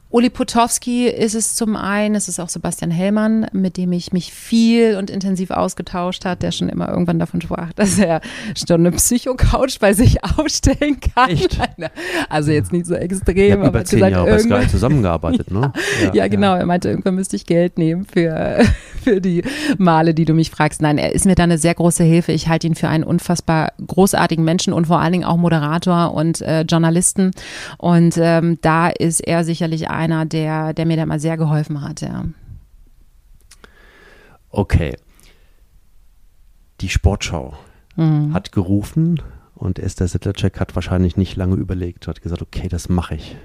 [0.08, 4.32] Uli Potowski ist es zum einen, es ist auch Sebastian Hellmann, mit dem ich mich
[4.32, 8.20] viel und intensiv ausgetauscht hat, der schon immer irgendwann davon sprach, dass er
[8.56, 11.30] schon eine Psycho-Couch bei sich aufstellen kann.
[11.30, 11.58] Echt?
[12.28, 15.72] Also jetzt nicht so extrem, aber über zehn gesagt, Jahre bei Sky zusammengearbeitet, ne?
[16.04, 16.54] ja, ja, genau.
[16.54, 18.60] Er meinte, irgendwann müsste ich Geld nehmen für,
[19.02, 19.42] für die
[19.76, 20.82] Male, die du mich fragst.
[20.82, 22.30] Nein, er ist mir da eine sehr große Hilfe.
[22.30, 26.42] Ich halte ihn für einen unfassbar großartigen Menschen und vor allen Dingen auch Moderator und
[26.42, 27.32] äh, Journalisten.
[27.76, 31.82] Und ähm, da ist er sicherlich ein einer, der, der mir da mal sehr geholfen
[31.82, 32.24] hat, ja.
[34.50, 34.96] Okay.
[36.80, 37.54] Die Sportschau
[37.96, 38.32] mhm.
[38.32, 39.20] hat gerufen
[39.54, 43.36] und Esther Sittlercheck hat wahrscheinlich nicht lange überlegt, hat gesagt, okay, das mache ich.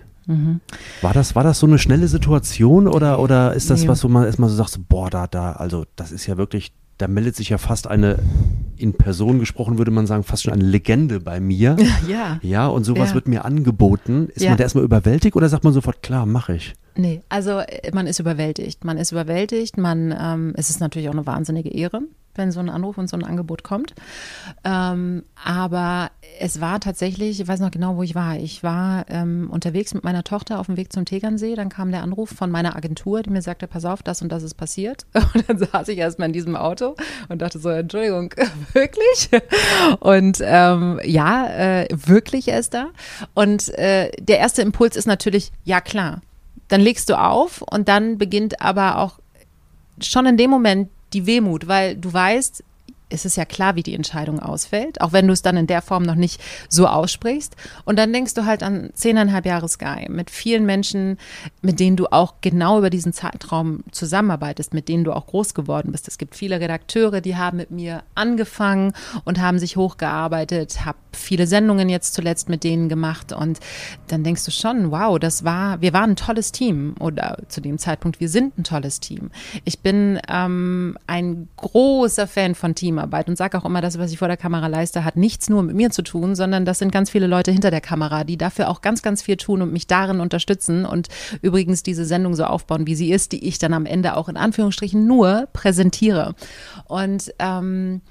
[1.02, 3.88] War das, war das so eine schnelle Situation oder, oder ist das Nee.
[3.88, 7.08] was, wo man erstmal so sagt, boah, da, da, also das ist ja wirklich, da
[7.08, 8.20] meldet sich ja fast eine,
[8.78, 11.76] in Person gesprochen würde man sagen, fast schon eine Legende bei mir.
[12.08, 12.40] Ja.
[12.42, 13.16] Ja, und sowas Ja.
[13.16, 14.28] wird mir angeboten.
[14.36, 14.50] Ist Ja.
[14.52, 16.74] man da erstmal überwältigt oder sagt man sofort, klar, mache ich?
[16.95, 18.84] Nee, also äh, man ist überwältigt.
[18.84, 19.77] Man ist überwältigt.
[19.77, 22.01] Man, ähm, es ist natürlich auch eine wahnsinnige Ehre,
[22.36, 23.93] wenn so ein Anruf und so ein Angebot kommt.
[24.63, 28.38] Ähm, aber es war tatsächlich, ich weiß noch genau, wo ich war.
[28.38, 31.56] Ich war ähm, unterwegs mit meiner Tochter auf dem Weg zum Tegernsee.
[31.56, 34.43] Dann kam der Anruf von meiner Agentur, die mir sagte, pass auf, das und das
[34.43, 35.06] ist passiert.
[35.34, 36.95] Und dann saß ich erstmal in diesem Auto
[37.30, 38.34] und dachte so, Entschuldigung,
[38.73, 39.30] wirklich?
[39.99, 42.89] Und ähm, ja, äh, wirklich Esther.
[43.34, 46.21] Und äh, der erste Impuls ist natürlich, ja klar.
[46.72, 49.20] Dann legst du auf und dann beginnt aber auch
[50.00, 52.64] schon in dem Moment die Wehmut, weil du weißt,
[53.12, 55.82] es ist ja klar, wie die Entscheidung ausfällt, auch wenn du es dann in der
[55.82, 57.56] Form noch nicht so aussprichst.
[57.86, 61.17] Und dann denkst du halt an zehneinhalb Jahre Sky mit vielen Menschen,
[61.62, 65.91] mit denen du auch genau über diesen Zeitraum zusammenarbeitest, mit denen du auch groß geworden
[65.91, 66.08] bist.
[66.08, 68.93] Es gibt viele Redakteure, die haben mit mir angefangen
[69.26, 73.60] und haben sich hochgearbeitet, habe viele Sendungen jetzt zuletzt mit denen gemacht und
[74.08, 77.78] dann denkst du schon, wow, das war, wir waren ein tolles Team oder zu dem
[77.78, 79.30] Zeitpunkt, wir sind ein tolles Team.
[79.65, 84.20] Ich bin ähm, ein großer Fan von Teamarbeit und sage auch immer, das, was ich
[84.20, 87.10] vor der Kamera leiste, hat nichts nur mit mir zu tun, sondern das sind ganz
[87.10, 90.20] viele Leute hinter der Kamera, die dafür auch ganz, ganz viel tun und mich darin
[90.20, 91.08] unterstützen und
[91.42, 94.38] übrigens diese Sendung so aufbauen, wie sie ist, die ich dann am Ende auch in
[94.38, 96.36] Anführungsstrichen nur präsentiere.
[96.86, 98.02] Und ähm,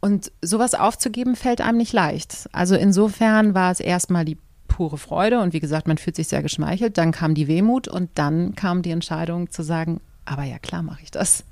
[0.00, 2.48] und sowas aufzugeben fällt einem nicht leicht.
[2.52, 6.40] Also insofern war es erstmal die pure Freude und wie gesagt, man fühlt sich sehr
[6.40, 6.98] geschmeichelt.
[6.98, 11.02] Dann kam die Wehmut und dann kam die Entscheidung zu sagen, aber ja klar mache
[11.02, 11.42] ich das.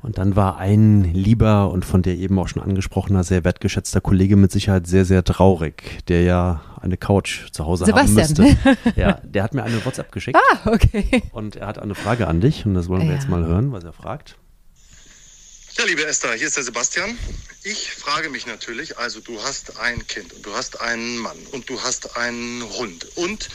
[0.00, 4.36] Und dann war ein lieber und von dir eben auch schon angesprochener, sehr wertgeschätzter Kollege
[4.36, 8.28] mit Sicherheit sehr, sehr traurig, der ja eine Couch zu Hause Sebastian.
[8.28, 8.78] haben müsste.
[9.00, 11.22] Ja, der hat mir eine WhatsApp geschickt Ah, okay.
[11.32, 13.14] und er hat eine Frage an dich und das wollen wir Ja.
[13.14, 14.36] jetzt mal hören, was er fragt.
[15.76, 17.10] Ja, liebe Esther, hier ist der Sebastian.
[17.64, 21.68] Ich frage mich natürlich, also du hast ein Kind und du hast einen Mann und
[21.68, 23.48] du hast einen Hund und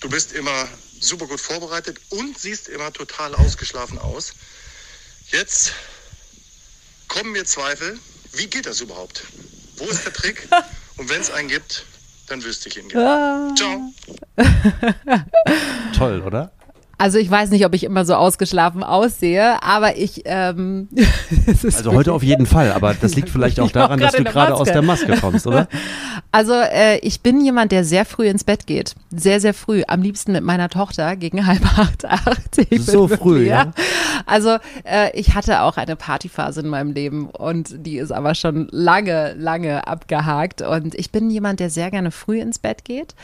[0.00, 0.66] du bist immer
[1.00, 4.34] super gut vorbereitet und siehst immer total ausgeschlafen aus.
[5.30, 5.74] Jetzt
[7.06, 7.98] kommen mir Zweifel.
[8.32, 9.24] Wie geht das überhaupt?
[9.76, 10.48] Wo ist der Trick?
[10.96, 11.84] Und wenn es einen gibt,
[12.28, 13.54] dann wüsste ich ihn gerne.
[13.54, 13.92] Ciao.
[15.96, 16.50] Toll, oder?
[17.00, 20.88] Also ich weiß nicht, ob ich immer so ausgeschlafen aussehe, aber ich ähm,
[21.62, 24.66] Also heute auf jeden Fall, aber das liegt vielleicht auch daran, dass du gerade aus
[24.66, 25.68] der Maske kommst, oder?
[26.38, 28.94] Also äh, ich bin jemand, der sehr früh ins Bett geht.
[29.10, 29.82] Sehr, sehr früh.
[29.88, 32.58] Am liebsten mit meiner Tochter gegen halb acht, acht.
[32.70, 33.72] Ich So früh, ja?
[34.24, 38.68] Also äh, ich hatte auch eine Partyphase in meinem Leben und die ist aber schon
[38.70, 40.62] lange, lange abgehakt.
[40.62, 43.16] Und ich bin jemand, der sehr gerne früh ins Bett geht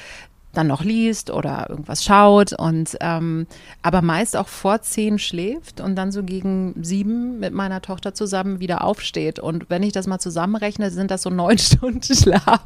[0.55, 3.47] dann noch liest oder irgendwas schaut und ähm,
[3.83, 8.61] aber meist auch vor zehn schläft und dann so gegen sieben mit meiner Tochter zusammen
[8.61, 9.39] wieder aufsteht.
[9.39, 12.65] Und wenn ich das mal zusammenrechne, sind das so neun Stunden Schlaf.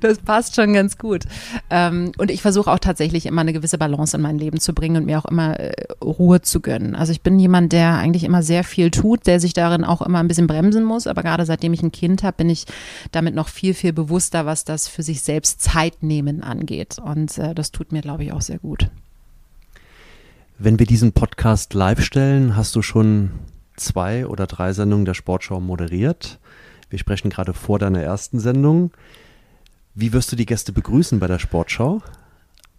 [0.00, 1.24] Das passt schon ganz gut.
[1.70, 4.96] Ähm, und ich versuche auch tatsächlich immer eine gewisse Balance in mein Leben zu bringen
[4.96, 6.94] und mir auch immer äh, Ruhe zu gönnen.
[6.94, 10.18] Also ich bin jemand, der eigentlich immer sehr viel tut, der sich darin auch immer
[10.18, 11.06] ein bisschen bremsen muss.
[11.06, 12.66] Aber gerade seitdem ich ein Kind habe, bin ich
[13.12, 16.96] damit noch viel, viel bewusster, was das für sich selbst Zeit nehmen angeht.
[16.98, 18.90] Und äh, das tut mir, glaube ich, auch sehr gut.
[20.58, 23.30] Wenn wir diesen Podcast live stellen, hast du schon
[23.76, 26.38] zwei oder drei Sendungen der Sportschau moderiert.
[26.90, 28.90] Wir sprechen gerade vor deiner ersten Sendung.
[29.94, 32.02] Wie wirst du die Gäste begrüßen bei der Sportschau?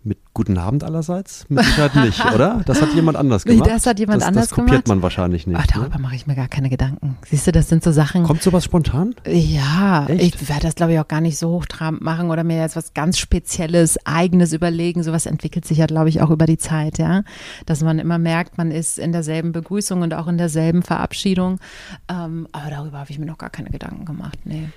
[0.04, 1.46] Mit guten Abend allerseits?
[1.48, 2.62] Mit Sicherheit nicht, oder?
[2.66, 3.70] Das hat jemand anders Nee, gemacht.
[3.70, 4.88] das hat jemand das, anders Das kopiert gemacht.
[4.88, 5.60] man wahrscheinlich nicht.
[5.62, 6.02] Ach, darüber ne?
[6.02, 7.20] mache ich mir gar keine Gedanken.
[7.30, 8.24] Siehst du, das sind so Sachen.
[8.24, 9.14] Kommt sowas spontan?
[9.28, 10.42] Ja, Echt?
[10.42, 12.96] ich werde das glaube ich auch gar nicht so hochtrabend machen oder mir jetzt was
[12.96, 15.04] ganz Spezielles, Eigenes überlegen.
[15.04, 17.22] Sowas entwickelt sich ja, glaube ich, auch über die Zeit, ja.
[17.68, 21.60] Dass man immer merkt, man ist in derselben Begrüßung und auch in derselben Verabschiedung.
[22.10, 24.70] Ähm, aber darüber habe ich mir noch gar keine Gedanken gemacht, nee.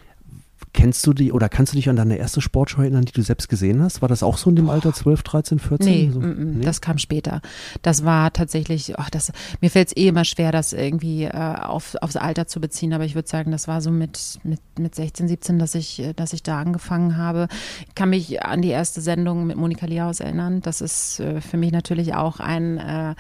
[0.74, 3.48] Kennst du die oder kannst du dich an deine erste Sportschau erinnern, die du selbst
[3.48, 4.02] gesehen hast?
[4.02, 5.86] War das auch so in dem Alter 12, 13, 14?
[5.86, 6.18] Nee, so?
[6.18, 7.42] mm, mm, das kam später.
[7.82, 11.94] Das war tatsächlich, ach, das, mir fällt es eh immer schwer, das irgendwie äh, auf,
[12.00, 15.28] aufs Alter zu beziehen, aber ich würde sagen, das war so mit, mit, mit 16,
[15.28, 17.46] 17, dass ich, äh, dass ich da angefangen habe.
[17.86, 20.60] Ich kann mich an die erste Sendung mit Monika Liaus erinnern.
[20.60, 23.14] Das ist äh, für mich natürlich auch ein, äh,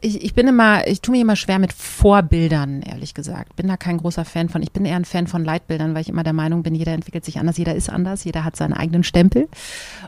[0.00, 3.56] ich, ich bin immer, ich tue mir immer schwer mit Vorbildern, ehrlich gesagt.
[3.56, 4.62] Bin da kein großer Fan von.
[4.62, 7.24] Ich bin eher ein Fan von Leitbildern, weil ich immer der Meinung bin, jeder entwickelt
[7.24, 9.48] sich anders, jeder ist anders, jeder hat seinen eigenen Stempel.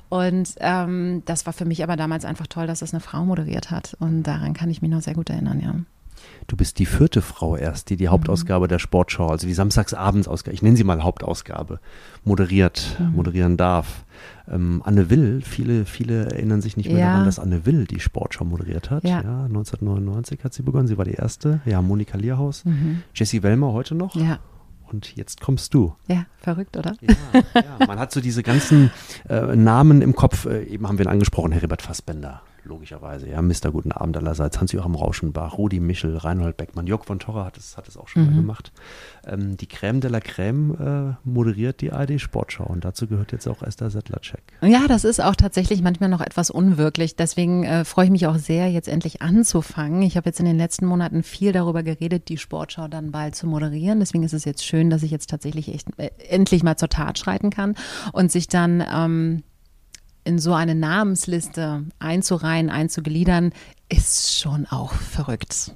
[0.09, 3.71] Und ähm, das war für mich aber damals einfach toll, dass das eine Frau moderiert
[3.71, 3.97] hat.
[4.01, 5.75] Und daran kann ich mich noch sehr gut erinnern, ja.
[6.49, 10.63] Du bist die vierte Frau erst, die die Hauptausgabe der Sportschau, also die Samstagsabendausgabe, ich
[10.63, 11.79] nenne sie mal Hauptausgabe,
[12.25, 13.13] moderiert, Mhm.
[13.15, 14.05] moderieren darf.
[14.51, 17.07] Ähm, Anne Will, viele, viele erinnern sich nicht mehr Ja.
[17.13, 19.05] daran, dass Anne Will die Sportschau moderiert hat.
[19.05, 19.21] Ja.
[19.47, 21.61] 1999 hat sie begonnen, sie war die erste.
[21.67, 22.65] Ja, Monika Lierhaus.
[22.65, 23.03] Mhm.
[23.15, 24.15] Jessie Wellmer heute noch.
[24.17, 24.39] Ja,
[24.91, 25.95] Und jetzt kommst du.
[26.07, 26.95] ja, verrückt, oder?
[27.01, 27.15] Ja,
[27.55, 28.91] ja, man hat so diese ganzen
[29.29, 30.47] äh, Namen im Kopf.
[30.47, 33.29] Äh, eben haben wir ihn angesprochen, Heribert Fassbender, logischerweise.
[33.29, 33.71] Ja, Mr.
[33.73, 37.89] Guten Abend allerseits, Hans-Joachim Rauschenbach, Rudi Michel, Reinhold Beckmann, Jörg von Torra hat es, hat
[37.89, 38.29] es auch schon Mhm.
[38.31, 38.73] mal gemacht.
[39.27, 43.47] Ähm, die Crème de la Crème äh, moderiert die ARD Sportschau und dazu gehört jetzt
[43.49, 44.43] auch Esther Settlercheck.
[44.63, 47.17] Ja, das ist auch tatsächlich manchmal noch etwas unwirklich.
[47.17, 50.03] Deswegen äh, freue ich mich auch sehr, jetzt endlich anzufangen.
[50.03, 53.47] Ich habe jetzt in den letzten Monaten viel darüber geredet, die Sportschau dann bald zu
[53.47, 54.01] moderieren.
[54.01, 57.19] Deswegen ist es jetzt schön, dass ich jetzt tatsächlich echt äh, endlich mal zur Tat
[57.19, 57.75] schreiten kann
[58.13, 59.43] und sich dann ähm,
[60.29, 63.53] in so eine Namensliste einzureihen, einzugliedern,
[63.89, 65.73] ist schon auch verrückt.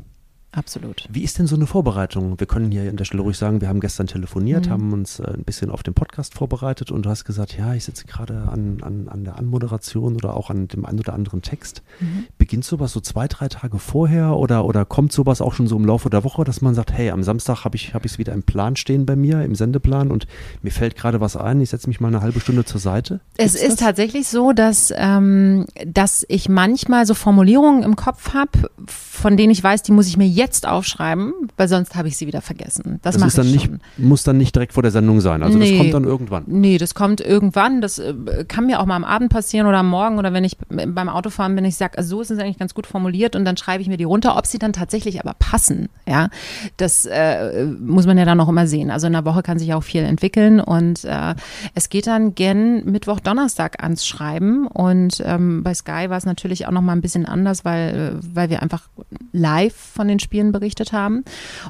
[0.55, 1.09] Absolut.
[1.11, 2.39] Wie ist denn so eine Vorbereitung?
[2.39, 4.71] Wir können hier an der Stelle ruhig sagen, wir haben gestern telefoniert, Mhm.
[4.71, 7.85] haben uns äh, ein bisschen auf den Podcast vorbereitet und du hast gesagt, ja, ich
[7.87, 11.83] sitze gerade an, an, an der Anmoderation oder auch an dem einen oder anderen Text.
[12.01, 12.27] Mhm.
[12.37, 15.87] Beginnt sowas so zwei, drei Tage vorher oder, oder kommt sowas auch schon so im
[15.87, 18.77] Laufe der Woche, dass man sagt, hey, am Samstag habe ich es wieder im Plan
[18.77, 20.27] stehen bei mir, im Sendeplan und
[20.61, 23.21] mir fällt gerade was ein, ich setze mich mal eine halbe Stunde zur Seite?
[23.39, 23.87] Es Gibt's ist das?
[23.87, 29.63] tatsächlich so, dass, ähm, dass ich manchmal so Formulierungen im Kopf habe, von denen ich
[29.65, 32.99] weiß, die muss ich mir jetzt aufschreiben, weil sonst habe ich sie wieder vergessen.
[33.03, 35.43] Das, Das ist dann ich nicht, muss dann nicht direkt vor der Sendung sein.
[35.43, 35.71] Also Nee.
[35.71, 36.45] das kommt dann irgendwann.
[36.47, 37.81] Nee, das kommt irgendwann.
[37.81, 38.15] Das äh,
[38.49, 41.55] kann mir auch mal am Abend passieren oder am Morgen oder wenn ich beim Autofahren
[41.55, 43.89] bin, ich sage, also so ist es eigentlich ganz gut formuliert und dann schreibe ich
[43.89, 45.89] mir die runter, ob sie dann tatsächlich aber passen.
[46.09, 46.29] Ja,
[46.77, 48.91] das äh, muss man ja dann noch immer sehen.
[48.91, 51.35] Also in einer Woche kann sich auch viel entwickeln und äh,
[51.75, 56.67] es geht dann gern Mittwoch, Donnerstag ans Schreiben und ähm, bei Sky war es natürlich
[56.67, 58.89] auch noch mal ein bisschen anders, weil, äh, weil wir einfach
[59.33, 61.25] live von den Spielen berichtet haben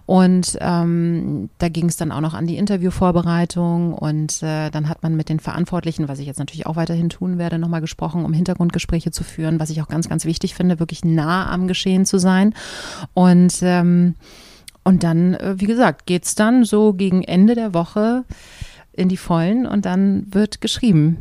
[0.06, 5.02] und ähm, da ging es dann auch noch an die Interviewvorbereitung und äh, dann hat
[5.02, 8.32] man mit den Verantwortlichen, was ich jetzt natürlich auch weiterhin tun werde, nochmal gesprochen, um
[8.32, 12.18] Hintergrundgespräche zu führen, was ich auch ganz, ganz wichtig finde, wirklich nah am Geschehen zu
[12.18, 12.54] sein.
[13.14, 14.14] Und, ähm,
[14.84, 18.24] und dann, äh, wie gesagt, geht's dann so gegen Ende der Woche
[18.92, 21.18] in die Vollen und dann wird geschrieben.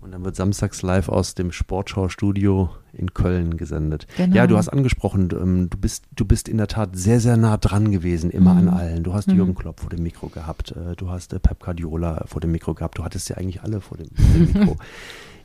[0.00, 4.06] Und dann wird samstags live aus dem Sportschau-Studio in Köln gesendet.
[4.16, 4.34] Genau.
[4.36, 7.56] Ja, du hast angesprochen, ähm, du bist, du bist in der Tat sehr, sehr nah
[7.56, 8.58] dran gewesen, immer Mhm.
[8.60, 9.02] an allen.
[9.04, 12.40] Du hast Jürgen Klopp vor dem Mikro gehabt, äh, du hast äh, Pep Guardiola vor
[12.40, 14.76] dem Mikro gehabt, du hattest ja eigentlich alle vor dem, vor dem Mikro.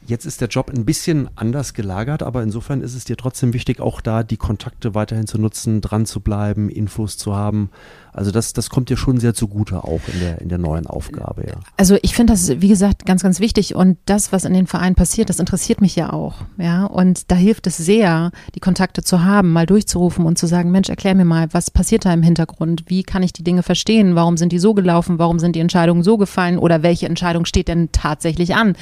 [0.06, 3.80] Jetzt ist der Job ein bisschen anders gelagert, aber insofern ist es dir trotzdem wichtig,
[3.80, 7.70] auch da die Kontakte weiterhin zu nutzen, dran zu bleiben, Infos zu haben.
[8.14, 11.46] Also das, das kommt dir schon sehr zugute auch in der, in der neuen Aufgabe,
[11.48, 11.56] ja.
[11.78, 13.76] Also ich finde das, wie gesagt, ganz, ganz wichtig.
[13.76, 16.36] Und das, was in den Vereinen passiert, das interessiert mich ja auch.
[16.58, 20.72] Ja, und da hilft es sehr, die Kontakte zu haben, mal durchzurufen und zu sagen,
[20.72, 22.84] Mensch, erklär mir mal, was passiert da im Hintergrund?
[22.88, 24.16] Wie kann ich die Dinge verstehen?
[24.16, 25.18] Warum sind die so gelaufen?
[25.20, 26.58] Warum sind die Entscheidungen so gefallen?
[26.60, 28.76] Oder welche Entscheidung steht denn tatsächlich an?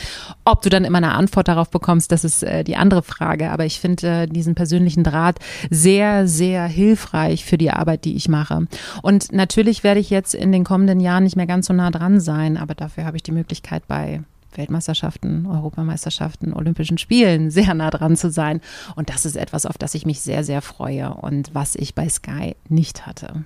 [0.44, 3.52] Ob du dann immer eine Antwort darauf bekommst, das ist äh, die andere Frage.
[3.52, 5.40] Aber ich finde äh, diesen persönlichen Draht
[5.70, 8.68] sehr, sehr hilfreich für die Arbeit, die ich mache.
[9.02, 12.20] Und natürlich werde ich jetzt in den kommenden Jahren nicht mehr ganz so nah dran
[12.20, 14.22] sein, aber dafür habe ich die Möglichkeit bei
[14.56, 18.62] Weltmeisterschaften, Europameisterschaften, Olympischen Spielen sehr nah dran zu sein.
[18.96, 22.10] Und das ist etwas, auf das ich mich sehr, sehr freue und was ich bei
[22.10, 23.44] Sky nicht hatte.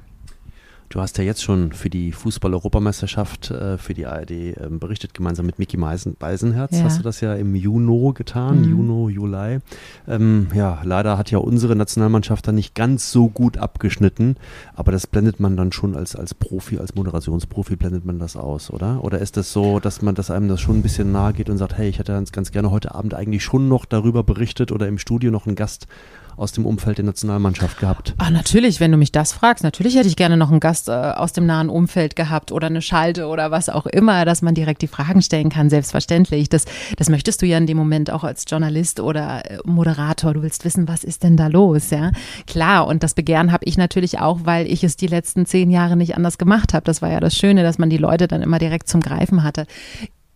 [0.95, 5.45] Du hast ja jetzt schon für die Fußball-Europameisterschaft äh, für die ARD ähm, berichtet, gemeinsam
[5.45, 6.77] mit Micky Meisen, Beisenherz.
[6.77, 6.85] Ja.
[6.85, 8.69] Hast du das ja im Juni getan, Mhm.
[8.69, 9.59] Juno, Juli.
[10.07, 14.37] Ähm, ja, leider hat ja unsere Nationalmannschaft dann nicht ganz so gut abgeschnitten,
[14.73, 18.71] aber das blendet man dann schon als, als Profi, als Moderationsprofi blendet man das aus,
[18.71, 19.03] oder?
[19.03, 21.57] Oder ist das so, dass man, dass einem das schon ein bisschen nahe geht und
[21.57, 24.87] sagt, hey, ich hätte ganz, ganz gerne heute Abend eigentlich schon noch darüber berichtet oder
[24.87, 25.87] im Studio noch einen Gast
[26.37, 28.13] aus dem Umfeld der Nationalmannschaft gehabt?
[28.17, 29.63] Ah, natürlich, wenn du mich das fragst.
[29.63, 32.81] Natürlich hätte ich gerne noch einen Gast äh, aus dem nahen Umfeld gehabt oder eine
[32.81, 36.49] Schalte oder was auch immer, dass man direkt die Fragen stellen kann, selbstverständlich.
[36.49, 36.65] Das,
[36.97, 40.33] das möchtest du ja in dem Moment auch als Journalist oder äh, Moderator.
[40.33, 42.11] Du willst wissen, was ist denn da los, ja?
[42.47, 45.95] Klar, und das Begehren habe ich natürlich auch, weil ich es die letzten zehn Jahre
[45.95, 46.85] nicht anders gemacht habe.
[46.85, 49.65] Das war ja das Schöne, dass man die Leute dann immer direkt zum Greifen hatte.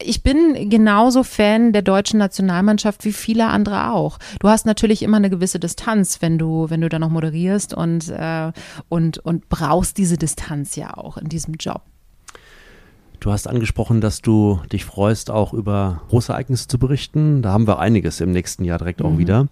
[0.02, 4.18] Ich bin genauso Fan der deutschen Nationalmannschaft wie viele andere auch.
[4.40, 8.08] Du hast natürlich immer eine gewisse Distanz, wenn du, wenn du da noch moderierst und,
[8.10, 8.52] äh,
[8.88, 11.82] und, und brauchst diese Distanz ja auch in diesem Job.
[13.20, 17.42] Du hast angesprochen, dass du dich freust, auch über große Ereignisse zu berichten.
[17.42, 19.48] Da haben wir einiges im nächsten Jahr direkt auch wieder.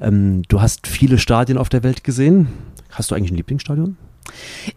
[0.00, 2.48] Ähm, du hast viele Stadien auf der Welt gesehen.
[2.90, 3.96] Hast du eigentlich ein Lieblingsstadion?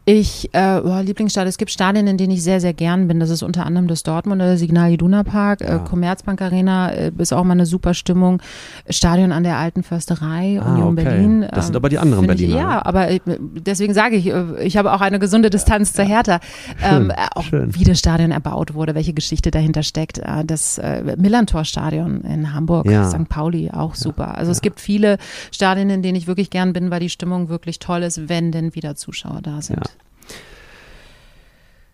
[0.05, 3.19] Ich, äh, oh, Lieblingsstadion, es gibt Stadien, in denen ich sehr, sehr gern bin.
[3.19, 7.43] Das ist unter anderem das Dortmunder Signal Iduna Park, äh, Commerzbank Arena, äh, ist auch
[7.43, 8.41] mal eine super Stimmung.
[8.89, 11.03] Stadion an der Alten Försterei, Ah, Union okay.
[11.03, 11.45] Berlin.
[11.51, 12.85] Das sind ähm, aber die anderen find ich, Berliner, Ja, ne?
[12.85, 16.39] aber äh, deswegen sage ich, äh, ich habe auch eine gesunde Distanz zur Hertha.
[16.83, 17.73] Ähm, äh, auch schön.
[17.75, 20.19] wie das Stadion erbaut wurde, welche Geschichte dahinter steckt.
[20.19, 23.09] Äh, das äh, Millantor-Stadion in Hamburg, Ja.
[23.09, 23.29] St.
[23.29, 24.37] Pauli, auch super.
[24.37, 25.17] Also es gibt viele
[25.51, 28.75] Stadien, in denen ich wirklich gern bin, weil die Stimmung wirklich toll ist, wenn denn
[28.75, 29.77] wieder Zuschauer da sind.
[29.77, 29.91] Ja.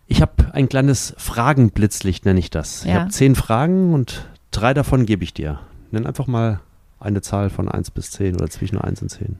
[0.07, 2.81] Ich habe ein kleines Fragenblitzlicht, nenne ich das.
[2.83, 3.01] Ich Ja.
[3.01, 5.59] habe zehn Fragen und drei davon gebe ich dir.
[5.91, 6.59] Nenn einfach mal
[6.99, 9.39] eine Zahl von 1 bis 10 oder zwischen 1 und 10.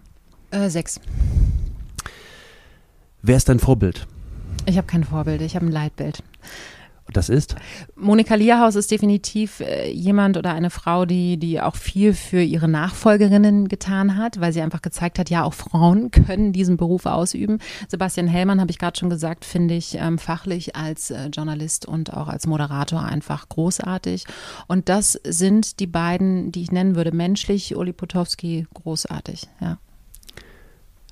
[0.51, 0.99] Äh, sechs.
[3.21, 4.07] Wer ist dein Vorbild?
[4.65, 6.23] Ich habe kein Vorbild, ich habe ein Leitbild.
[7.13, 7.55] Das ist?
[7.95, 12.69] Monika Lierhaus ist definitiv äh, jemand oder eine Frau, die, die auch viel für ihre
[12.69, 17.59] Nachfolgerinnen getan hat, weil sie einfach gezeigt hat, ja, auch Frauen können diesen Beruf ausüben.
[17.89, 22.13] Sebastian Hellmann, habe ich gerade schon gesagt, finde ich ähm, fachlich als äh, Journalist und
[22.13, 24.25] auch als Moderator einfach großartig.
[24.67, 27.11] Und das sind die beiden, die ich nennen würde.
[27.11, 29.77] Menschlich, Uli Potowski, großartig, ja.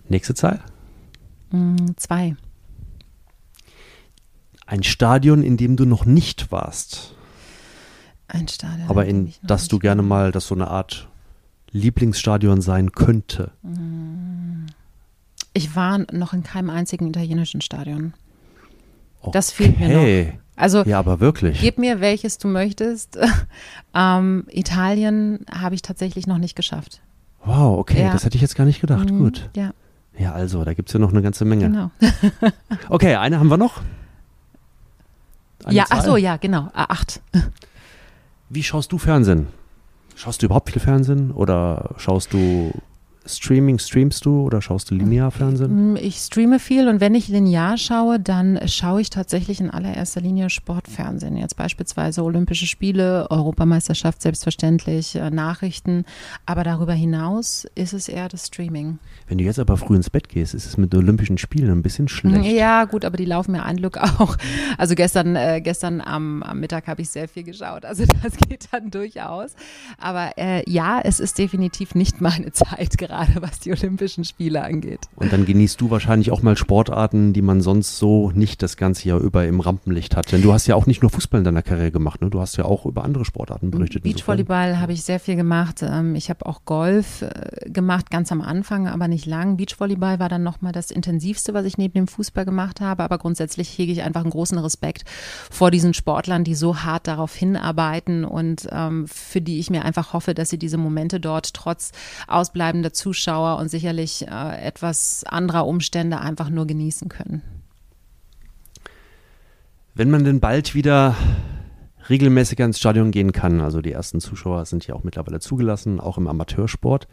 [0.07, 0.61] Nächste Zahl?
[1.51, 2.35] Mm, zwei.
[4.69, 7.15] Ein Stadion, in dem du noch nicht warst,
[8.27, 8.87] Ein Stadion.
[8.87, 11.07] aber in das du gerne mal, das so eine Art
[11.71, 13.49] Lieblingsstadion sein könnte.
[15.53, 18.13] Ich war noch in keinem einzigen italienischen Stadion.
[19.31, 20.33] Das fehlt mir Okay.
[20.33, 20.39] noch.
[20.55, 21.59] Also Ja, aber wirklich.
[21.61, 23.17] gib mir welches du möchtest.
[23.95, 27.01] ähm, Italien habe ich tatsächlich noch nicht geschafft.
[27.43, 28.11] Wow, okay, Ja.
[28.13, 29.09] das hätte ich jetzt gar nicht gedacht.
[29.09, 29.49] Mhm, Gut.
[29.55, 29.71] Ja,
[30.17, 31.65] Ja, also, da gibt es ja noch eine ganze Menge.
[31.69, 31.89] genau.
[32.89, 33.81] Okay, eine haben wir noch.
[35.69, 36.05] Eine ja, ach Zahl?
[36.05, 36.69] so, ja, genau.
[36.73, 37.21] Ah, acht.
[38.49, 39.47] Wie schaust du Fernsehen?
[40.15, 42.71] Schaust du überhaupt viel Fernsehen oder schaust du
[43.29, 45.93] Streaming, streamst du oder schaust du linear Fernsehen?
[45.93, 50.21] Mm, Ich streame viel und wenn ich linear schaue, dann schaue ich tatsächlich in allererster
[50.21, 51.37] Linie Sportfernsehen.
[51.37, 56.05] Jetzt beispielsweise Olympische Spiele, Europameisterschaft selbstverständlich, äh, Nachrichten.
[56.45, 58.99] Aber darüber hinaus ist es eher das Streaming.
[59.27, 62.07] Wenn du jetzt aber früh ins Bett gehst, ist es mit Olympischen Spielen ein bisschen
[62.07, 62.45] schlecht.
[62.45, 64.37] Ja, gut, aber die laufen mir ein Glück auch.
[64.77, 67.85] Also gestern, äh, gestern am, am Mittag habe ich sehr viel geschaut.
[67.85, 69.53] Also das geht dann durchaus.
[69.99, 75.01] Aber äh, ja, es ist definitiv nicht meine Zeit gerade, was die Olympischen Spiele angeht.
[75.15, 79.07] Und dann genießt du wahrscheinlich auch mal Sportarten, die man sonst so nicht das ganze
[79.07, 80.31] Jahr über im Rampenlicht hat.
[80.31, 82.29] Denn du hast ja auch nicht nur Fußball in deiner Karriere gemacht, ne?
[82.29, 84.03] Du hast ja auch über andere Sportarten berichtet.
[84.03, 85.83] Beachvolleyball habe ich sehr viel gemacht.
[85.83, 89.57] Ähm, Ich habe auch Golf äh, gemacht, ganz am Anfang, aber nicht lang.
[89.57, 93.03] Beachvolleyball war dann nochmal das intensivste, was ich neben dem Fußball gemacht habe.
[93.03, 95.03] Aber grundsätzlich hege ich einfach einen großen Respekt
[95.51, 100.13] vor diesen Sportlern, die so hart darauf hinarbeiten und ähm, für die ich mir einfach
[100.13, 101.91] hoffe, dass sie diese Momente dort trotz
[102.27, 103.08] ausbleibender Zuschauer
[103.59, 107.41] und sicherlich äh, etwas anderer Umstände einfach nur genießen können.
[109.95, 111.15] Wenn man denn bald wieder
[112.09, 116.17] regelmäßiger ins Stadion gehen kann, also die ersten Zuschauer sind ja auch mittlerweile zugelassen, auch
[116.17, 117.07] im Amateursport,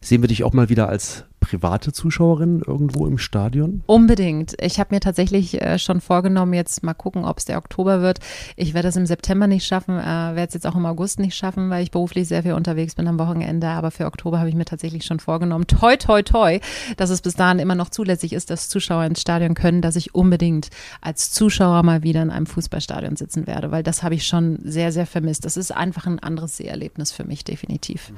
[0.00, 3.82] sehen wir dich auch mal wieder als private Zuschauerin irgendwo im Stadion?
[3.86, 4.54] Unbedingt.
[4.60, 8.20] Ich habe mir tatsächlich äh, schon vorgenommen, jetzt mal gucken, ob es der Oktober wird.
[8.56, 11.34] Ich werde es im September nicht schaffen, äh, werde es jetzt auch im August nicht
[11.34, 13.68] schaffen, weil ich beruflich sehr viel unterwegs bin am Wochenende.
[13.68, 16.60] Aber für Oktober habe ich mir tatsächlich schon vorgenommen, toi, toi, toi,
[16.96, 20.14] dass es bis dahin immer noch zulässig ist, dass Zuschauer ins Stadion können, dass ich
[20.14, 20.68] unbedingt
[21.00, 24.92] als Zuschauer mal wieder in einem Fußballstadion sitzen werde, weil das habe ich schon sehr,
[24.92, 25.44] sehr vermisst.
[25.44, 28.12] Das ist einfach ein anderes Seherlebnis für mich, definitiv.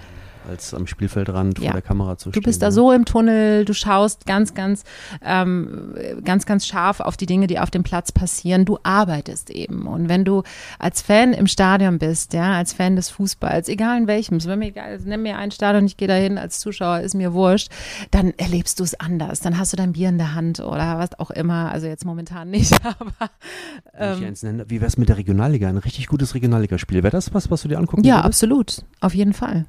[0.49, 1.73] Als am Spielfeldrand vor Ja.
[1.73, 2.43] der Kamera zu Du stehen.
[2.45, 2.73] bist da ne?
[2.73, 4.85] so im Tunnel, du schaust ganz, ganz,
[5.25, 8.65] ähm, ganz, ganz scharf auf die Dinge, die auf dem Platz passieren.
[8.65, 9.87] Du arbeitest eben.
[9.87, 10.43] Und wenn du
[10.79, 14.57] als Fan im Stadion bist, ja, als Fan des Fußballs, egal in welchem, es wäre
[14.57, 17.71] mir egal, nenn mir ein Stadion, ich gehe dahin als Zuschauer, ist mir wurscht,
[18.11, 19.41] dann erlebst du es anders.
[19.41, 21.71] Dann hast du dein Bier in der Hand oder was auch immer.
[21.71, 23.31] Also jetzt momentan nicht, aber
[24.43, 25.69] nenne, Wie wär's mit der Regionalliga?
[25.69, 27.03] Ein richtig gutes Regionalligaspiel.
[27.03, 28.27] Wäre das was, was du dir angucken ja, würdest?
[28.27, 28.85] absolut.
[29.01, 29.67] Auf jeden Fall.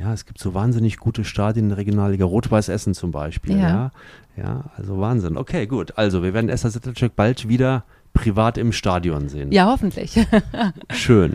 [0.00, 2.24] Ja, es gibt so wahnsinnig gute Stadien in der Regionalliga.
[2.24, 3.58] Rot-Weiß Essen zum Beispiel.
[3.58, 3.68] Ja.
[3.68, 4.42] Ja.
[4.42, 4.64] ja.
[4.76, 5.36] also Wahnsinn.
[5.36, 5.98] Okay, gut.
[5.98, 7.84] Also, wir werden Esther Sittelcheck bald wieder
[8.14, 9.52] privat im Stadion sehen.
[9.52, 10.18] Ja, hoffentlich.
[10.90, 11.34] Schön.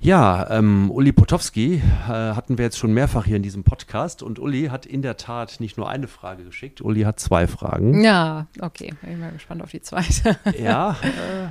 [0.00, 4.40] Ja, ähm, Uli Potowski äh, hatten wir jetzt schon mehrfach hier in diesem Podcast und
[4.40, 8.02] Uli hat in der Tat nicht nur eine Frage geschickt, Uli hat zwei Fragen.
[8.02, 8.94] ja, okay.
[9.02, 10.36] Bin mal gespannt auf die zweite.
[10.56, 11.48] Ja, äh,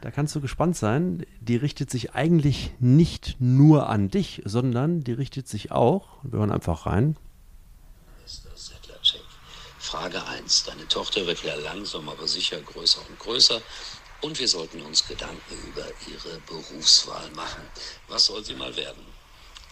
[0.00, 1.26] da kannst du gespannt sein.
[1.40, 6.52] Die richtet sich eigentlich nicht nur an dich, sondern die richtet sich auch, wir hören
[6.52, 7.16] einfach rein.
[9.78, 10.64] Frage 1.
[10.64, 13.62] Deine Tochter wird ja langsam aber sicher größer und größer
[14.20, 17.62] und wir sollten uns Gedanken über ihre Berufswahl machen.
[18.08, 19.02] Was soll sie mal werden?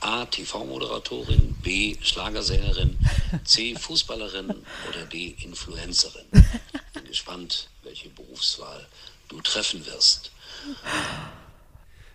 [0.00, 0.24] A.
[0.24, 1.96] TV-Moderatorin, B.
[2.00, 2.98] Schlagersängerin,
[3.44, 3.74] C.
[3.74, 4.54] Fußballerin
[4.88, 5.36] oder D.
[5.42, 6.26] Influencerin?
[6.30, 8.86] Bin gespannt, welche Berufswahl
[9.28, 10.30] du treffen wirst.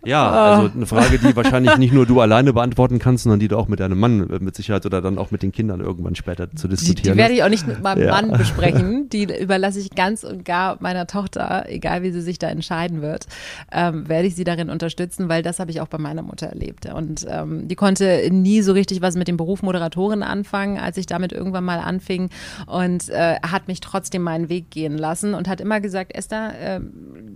[0.03, 3.57] Ja, also eine Frage, die wahrscheinlich nicht nur du alleine beantworten kannst, sondern die du
[3.57, 6.49] auch mit deinem Mann äh, mit Sicherheit oder dann auch mit den Kindern irgendwann später
[6.55, 7.37] zu Die, diskutieren die werde hast.
[7.37, 8.11] ich auch nicht mit meinem Ja.
[8.11, 9.09] Mann besprechen.
[9.09, 13.27] Die überlasse ich ganz und gar meiner Tochter, egal wie sie sich da entscheiden wird,
[13.71, 16.87] ähm, werde ich sie darin unterstützen, weil das habe ich auch bei meiner Mutter erlebt.
[16.91, 21.05] Und ähm, die konnte nie so richtig was mit dem Beruf Moderatorin anfangen, als ich
[21.05, 22.29] damit irgendwann mal anfing
[22.65, 26.79] und äh, hat mich trotzdem meinen Weg gehen lassen und hat immer gesagt, Esther, äh,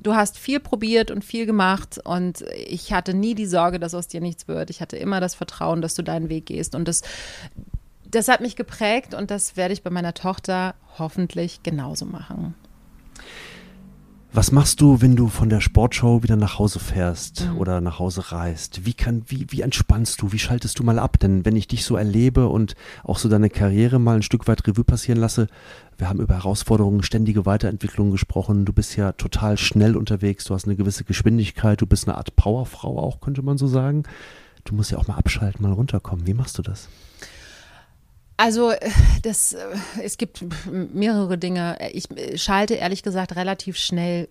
[0.01, 4.07] du hast viel probiert und viel gemacht und ich hatte nie die Sorge, dass aus
[4.07, 4.69] dir nichts wird.
[4.69, 7.01] Ich hatte immer das Vertrauen, dass du deinen Weg gehst und das
[8.09, 12.55] das hat mich geprägt und das werde ich bei meiner Tochter hoffentlich genauso machen.
[14.37, 17.57] Was machst du, wenn du von der Sportshow wieder nach Hause fährst Mhm.
[17.57, 18.85] oder nach Hause reist?
[18.85, 20.33] Wie kann, wie, wie entspannst du?
[20.33, 21.17] Wie schaltest du mal ab?
[21.19, 22.75] Denn wenn ich dich so erlebe und
[23.05, 25.47] auch so deine Karriere mal ein Stück weit Revue passieren lasse,
[25.97, 28.65] wir haben über Herausforderungen, ständige Weiterentwicklung gesprochen.
[28.65, 30.43] Du bist ja total schnell unterwegs.
[30.43, 31.79] Du hast eine gewisse Geschwindigkeit.
[31.79, 34.03] Du bist eine Art Powerfrau auch, könnte man so sagen.
[34.65, 36.27] Du musst ja auch mal abschalten, mal runterkommen.
[36.27, 36.89] Wie machst du das?
[38.37, 38.89] Also äh,
[39.21, 39.65] das, äh,
[40.01, 41.77] es gibt mehrere Dinge.
[41.93, 44.29] Ich äh, schalte ehrlich gesagt relativ schnell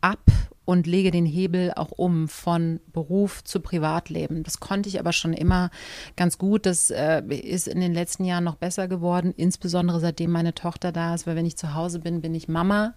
[0.00, 0.24] ab
[0.64, 4.42] und lege den Hebel auch um von Beruf zu Privatleben.
[4.42, 5.70] Das konnte ich aber schon immer
[6.16, 6.66] ganz gut.
[6.66, 11.14] Das äh, ist in den letzten Jahren noch besser geworden, insbesondere seitdem meine Tochter da
[11.14, 12.94] ist, weil wenn ich zu Hause bin, bin ich Mama.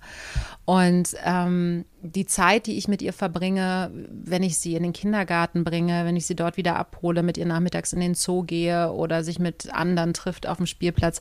[0.66, 5.64] Und ähm, die Zeit, die ich mit ihr verbringe, wenn ich sie in den Kindergarten
[5.64, 9.24] bringe, wenn ich sie dort wieder abhole, mit ihr nachmittags in den Zoo gehe oder
[9.24, 11.20] sich mit anderen trifft auf dem Spielplatz,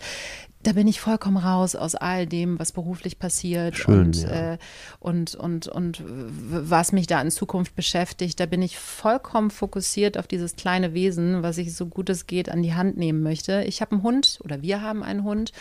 [0.67, 4.55] da bin ich vollkommen raus aus all dem, was beruflich passiert Schön, und, ja.
[4.55, 4.59] äh,
[4.99, 8.41] und, und, und was mich da in Zukunft beschäftigt.
[8.41, 12.49] Da bin ich vollkommen fokussiert auf dieses kleine Wesen, was ich so gut es geht
[12.49, 13.63] an die Hand nehmen möchte.
[13.63, 15.53] Ich habe einen Hund oder wir haben einen Hund,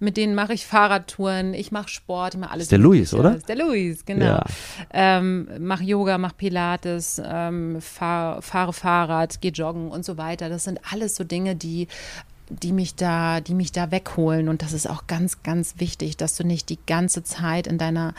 [0.00, 2.64] mit denen mache ich Fahrradtouren, ich mache Sport, ich mache alles.
[2.64, 3.36] Ist der Luis, oder?
[3.36, 4.24] Ist der Luis, genau.
[4.24, 4.44] Ja.
[4.94, 10.48] Ähm, mach Yoga, mach Pilates, ähm, fahr, fahre Fahrrad, geh joggen und so weiter.
[10.48, 11.88] Das sind alles so Dinge, die
[12.48, 14.48] die mich da, die mich da wegholen.
[14.48, 18.14] Und das ist auch ganz, ganz wichtig, dass du nicht die ganze Zeit in deiner,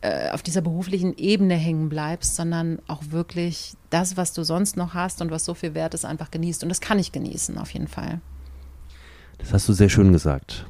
[0.00, 4.94] äh, auf dieser beruflichen Ebene hängen bleibst, sondern auch wirklich das, was du sonst noch
[4.94, 6.62] hast und was so viel wert ist, einfach genießt.
[6.62, 8.20] Und das kann ich genießen, auf jeden Fall.
[9.38, 10.66] Das hast du sehr schön gesagt.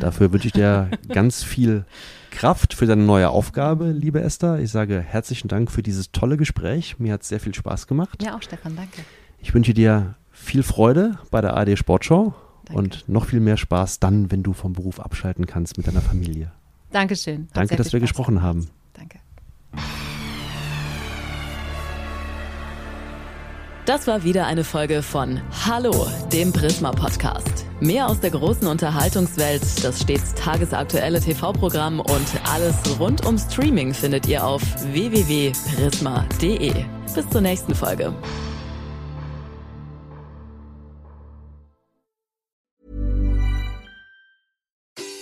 [0.00, 1.84] Dafür wünsche ich dir ganz viel
[2.30, 4.58] Kraft für deine neue Aufgabe, liebe Esther.
[4.58, 6.98] Ich sage herzlichen Dank für dieses tolle Gespräch.
[6.98, 8.22] Mir hat es sehr viel Spaß gemacht.
[8.22, 9.02] Ja, auch Stefan, danke.
[9.38, 12.34] Ich wünsche dir viel Freude bei der ARD Sportshow
[12.64, 12.78] Danke.
[12.78, 16.52] und noch viel mehr Spaß dann, wenn du vom Beruf abschalten kannst mit deiner Familie.
[16.90, 17.48] Dankeschön.
[17.50, 18.46] Hat Danke, dass wir Spaß gesprochen gemacht.
[18.46, 18.68] haben.
[18.92, 19.18] Danke.
[23.84, 27.64] Das war wieder eine Folge von Hallo, dem Prisma Podcast.
[27.80, 34.28] Mehr aus der großen Unterhaltungswelt, das stets tagesaktuelle TV-Programm und alles rund um Streaming findet
[34.28, 34.62] ihr auf
[34.92, 36.72] www.prisma.de.
[37.12, 38.14] Bis zur nächsten Folge.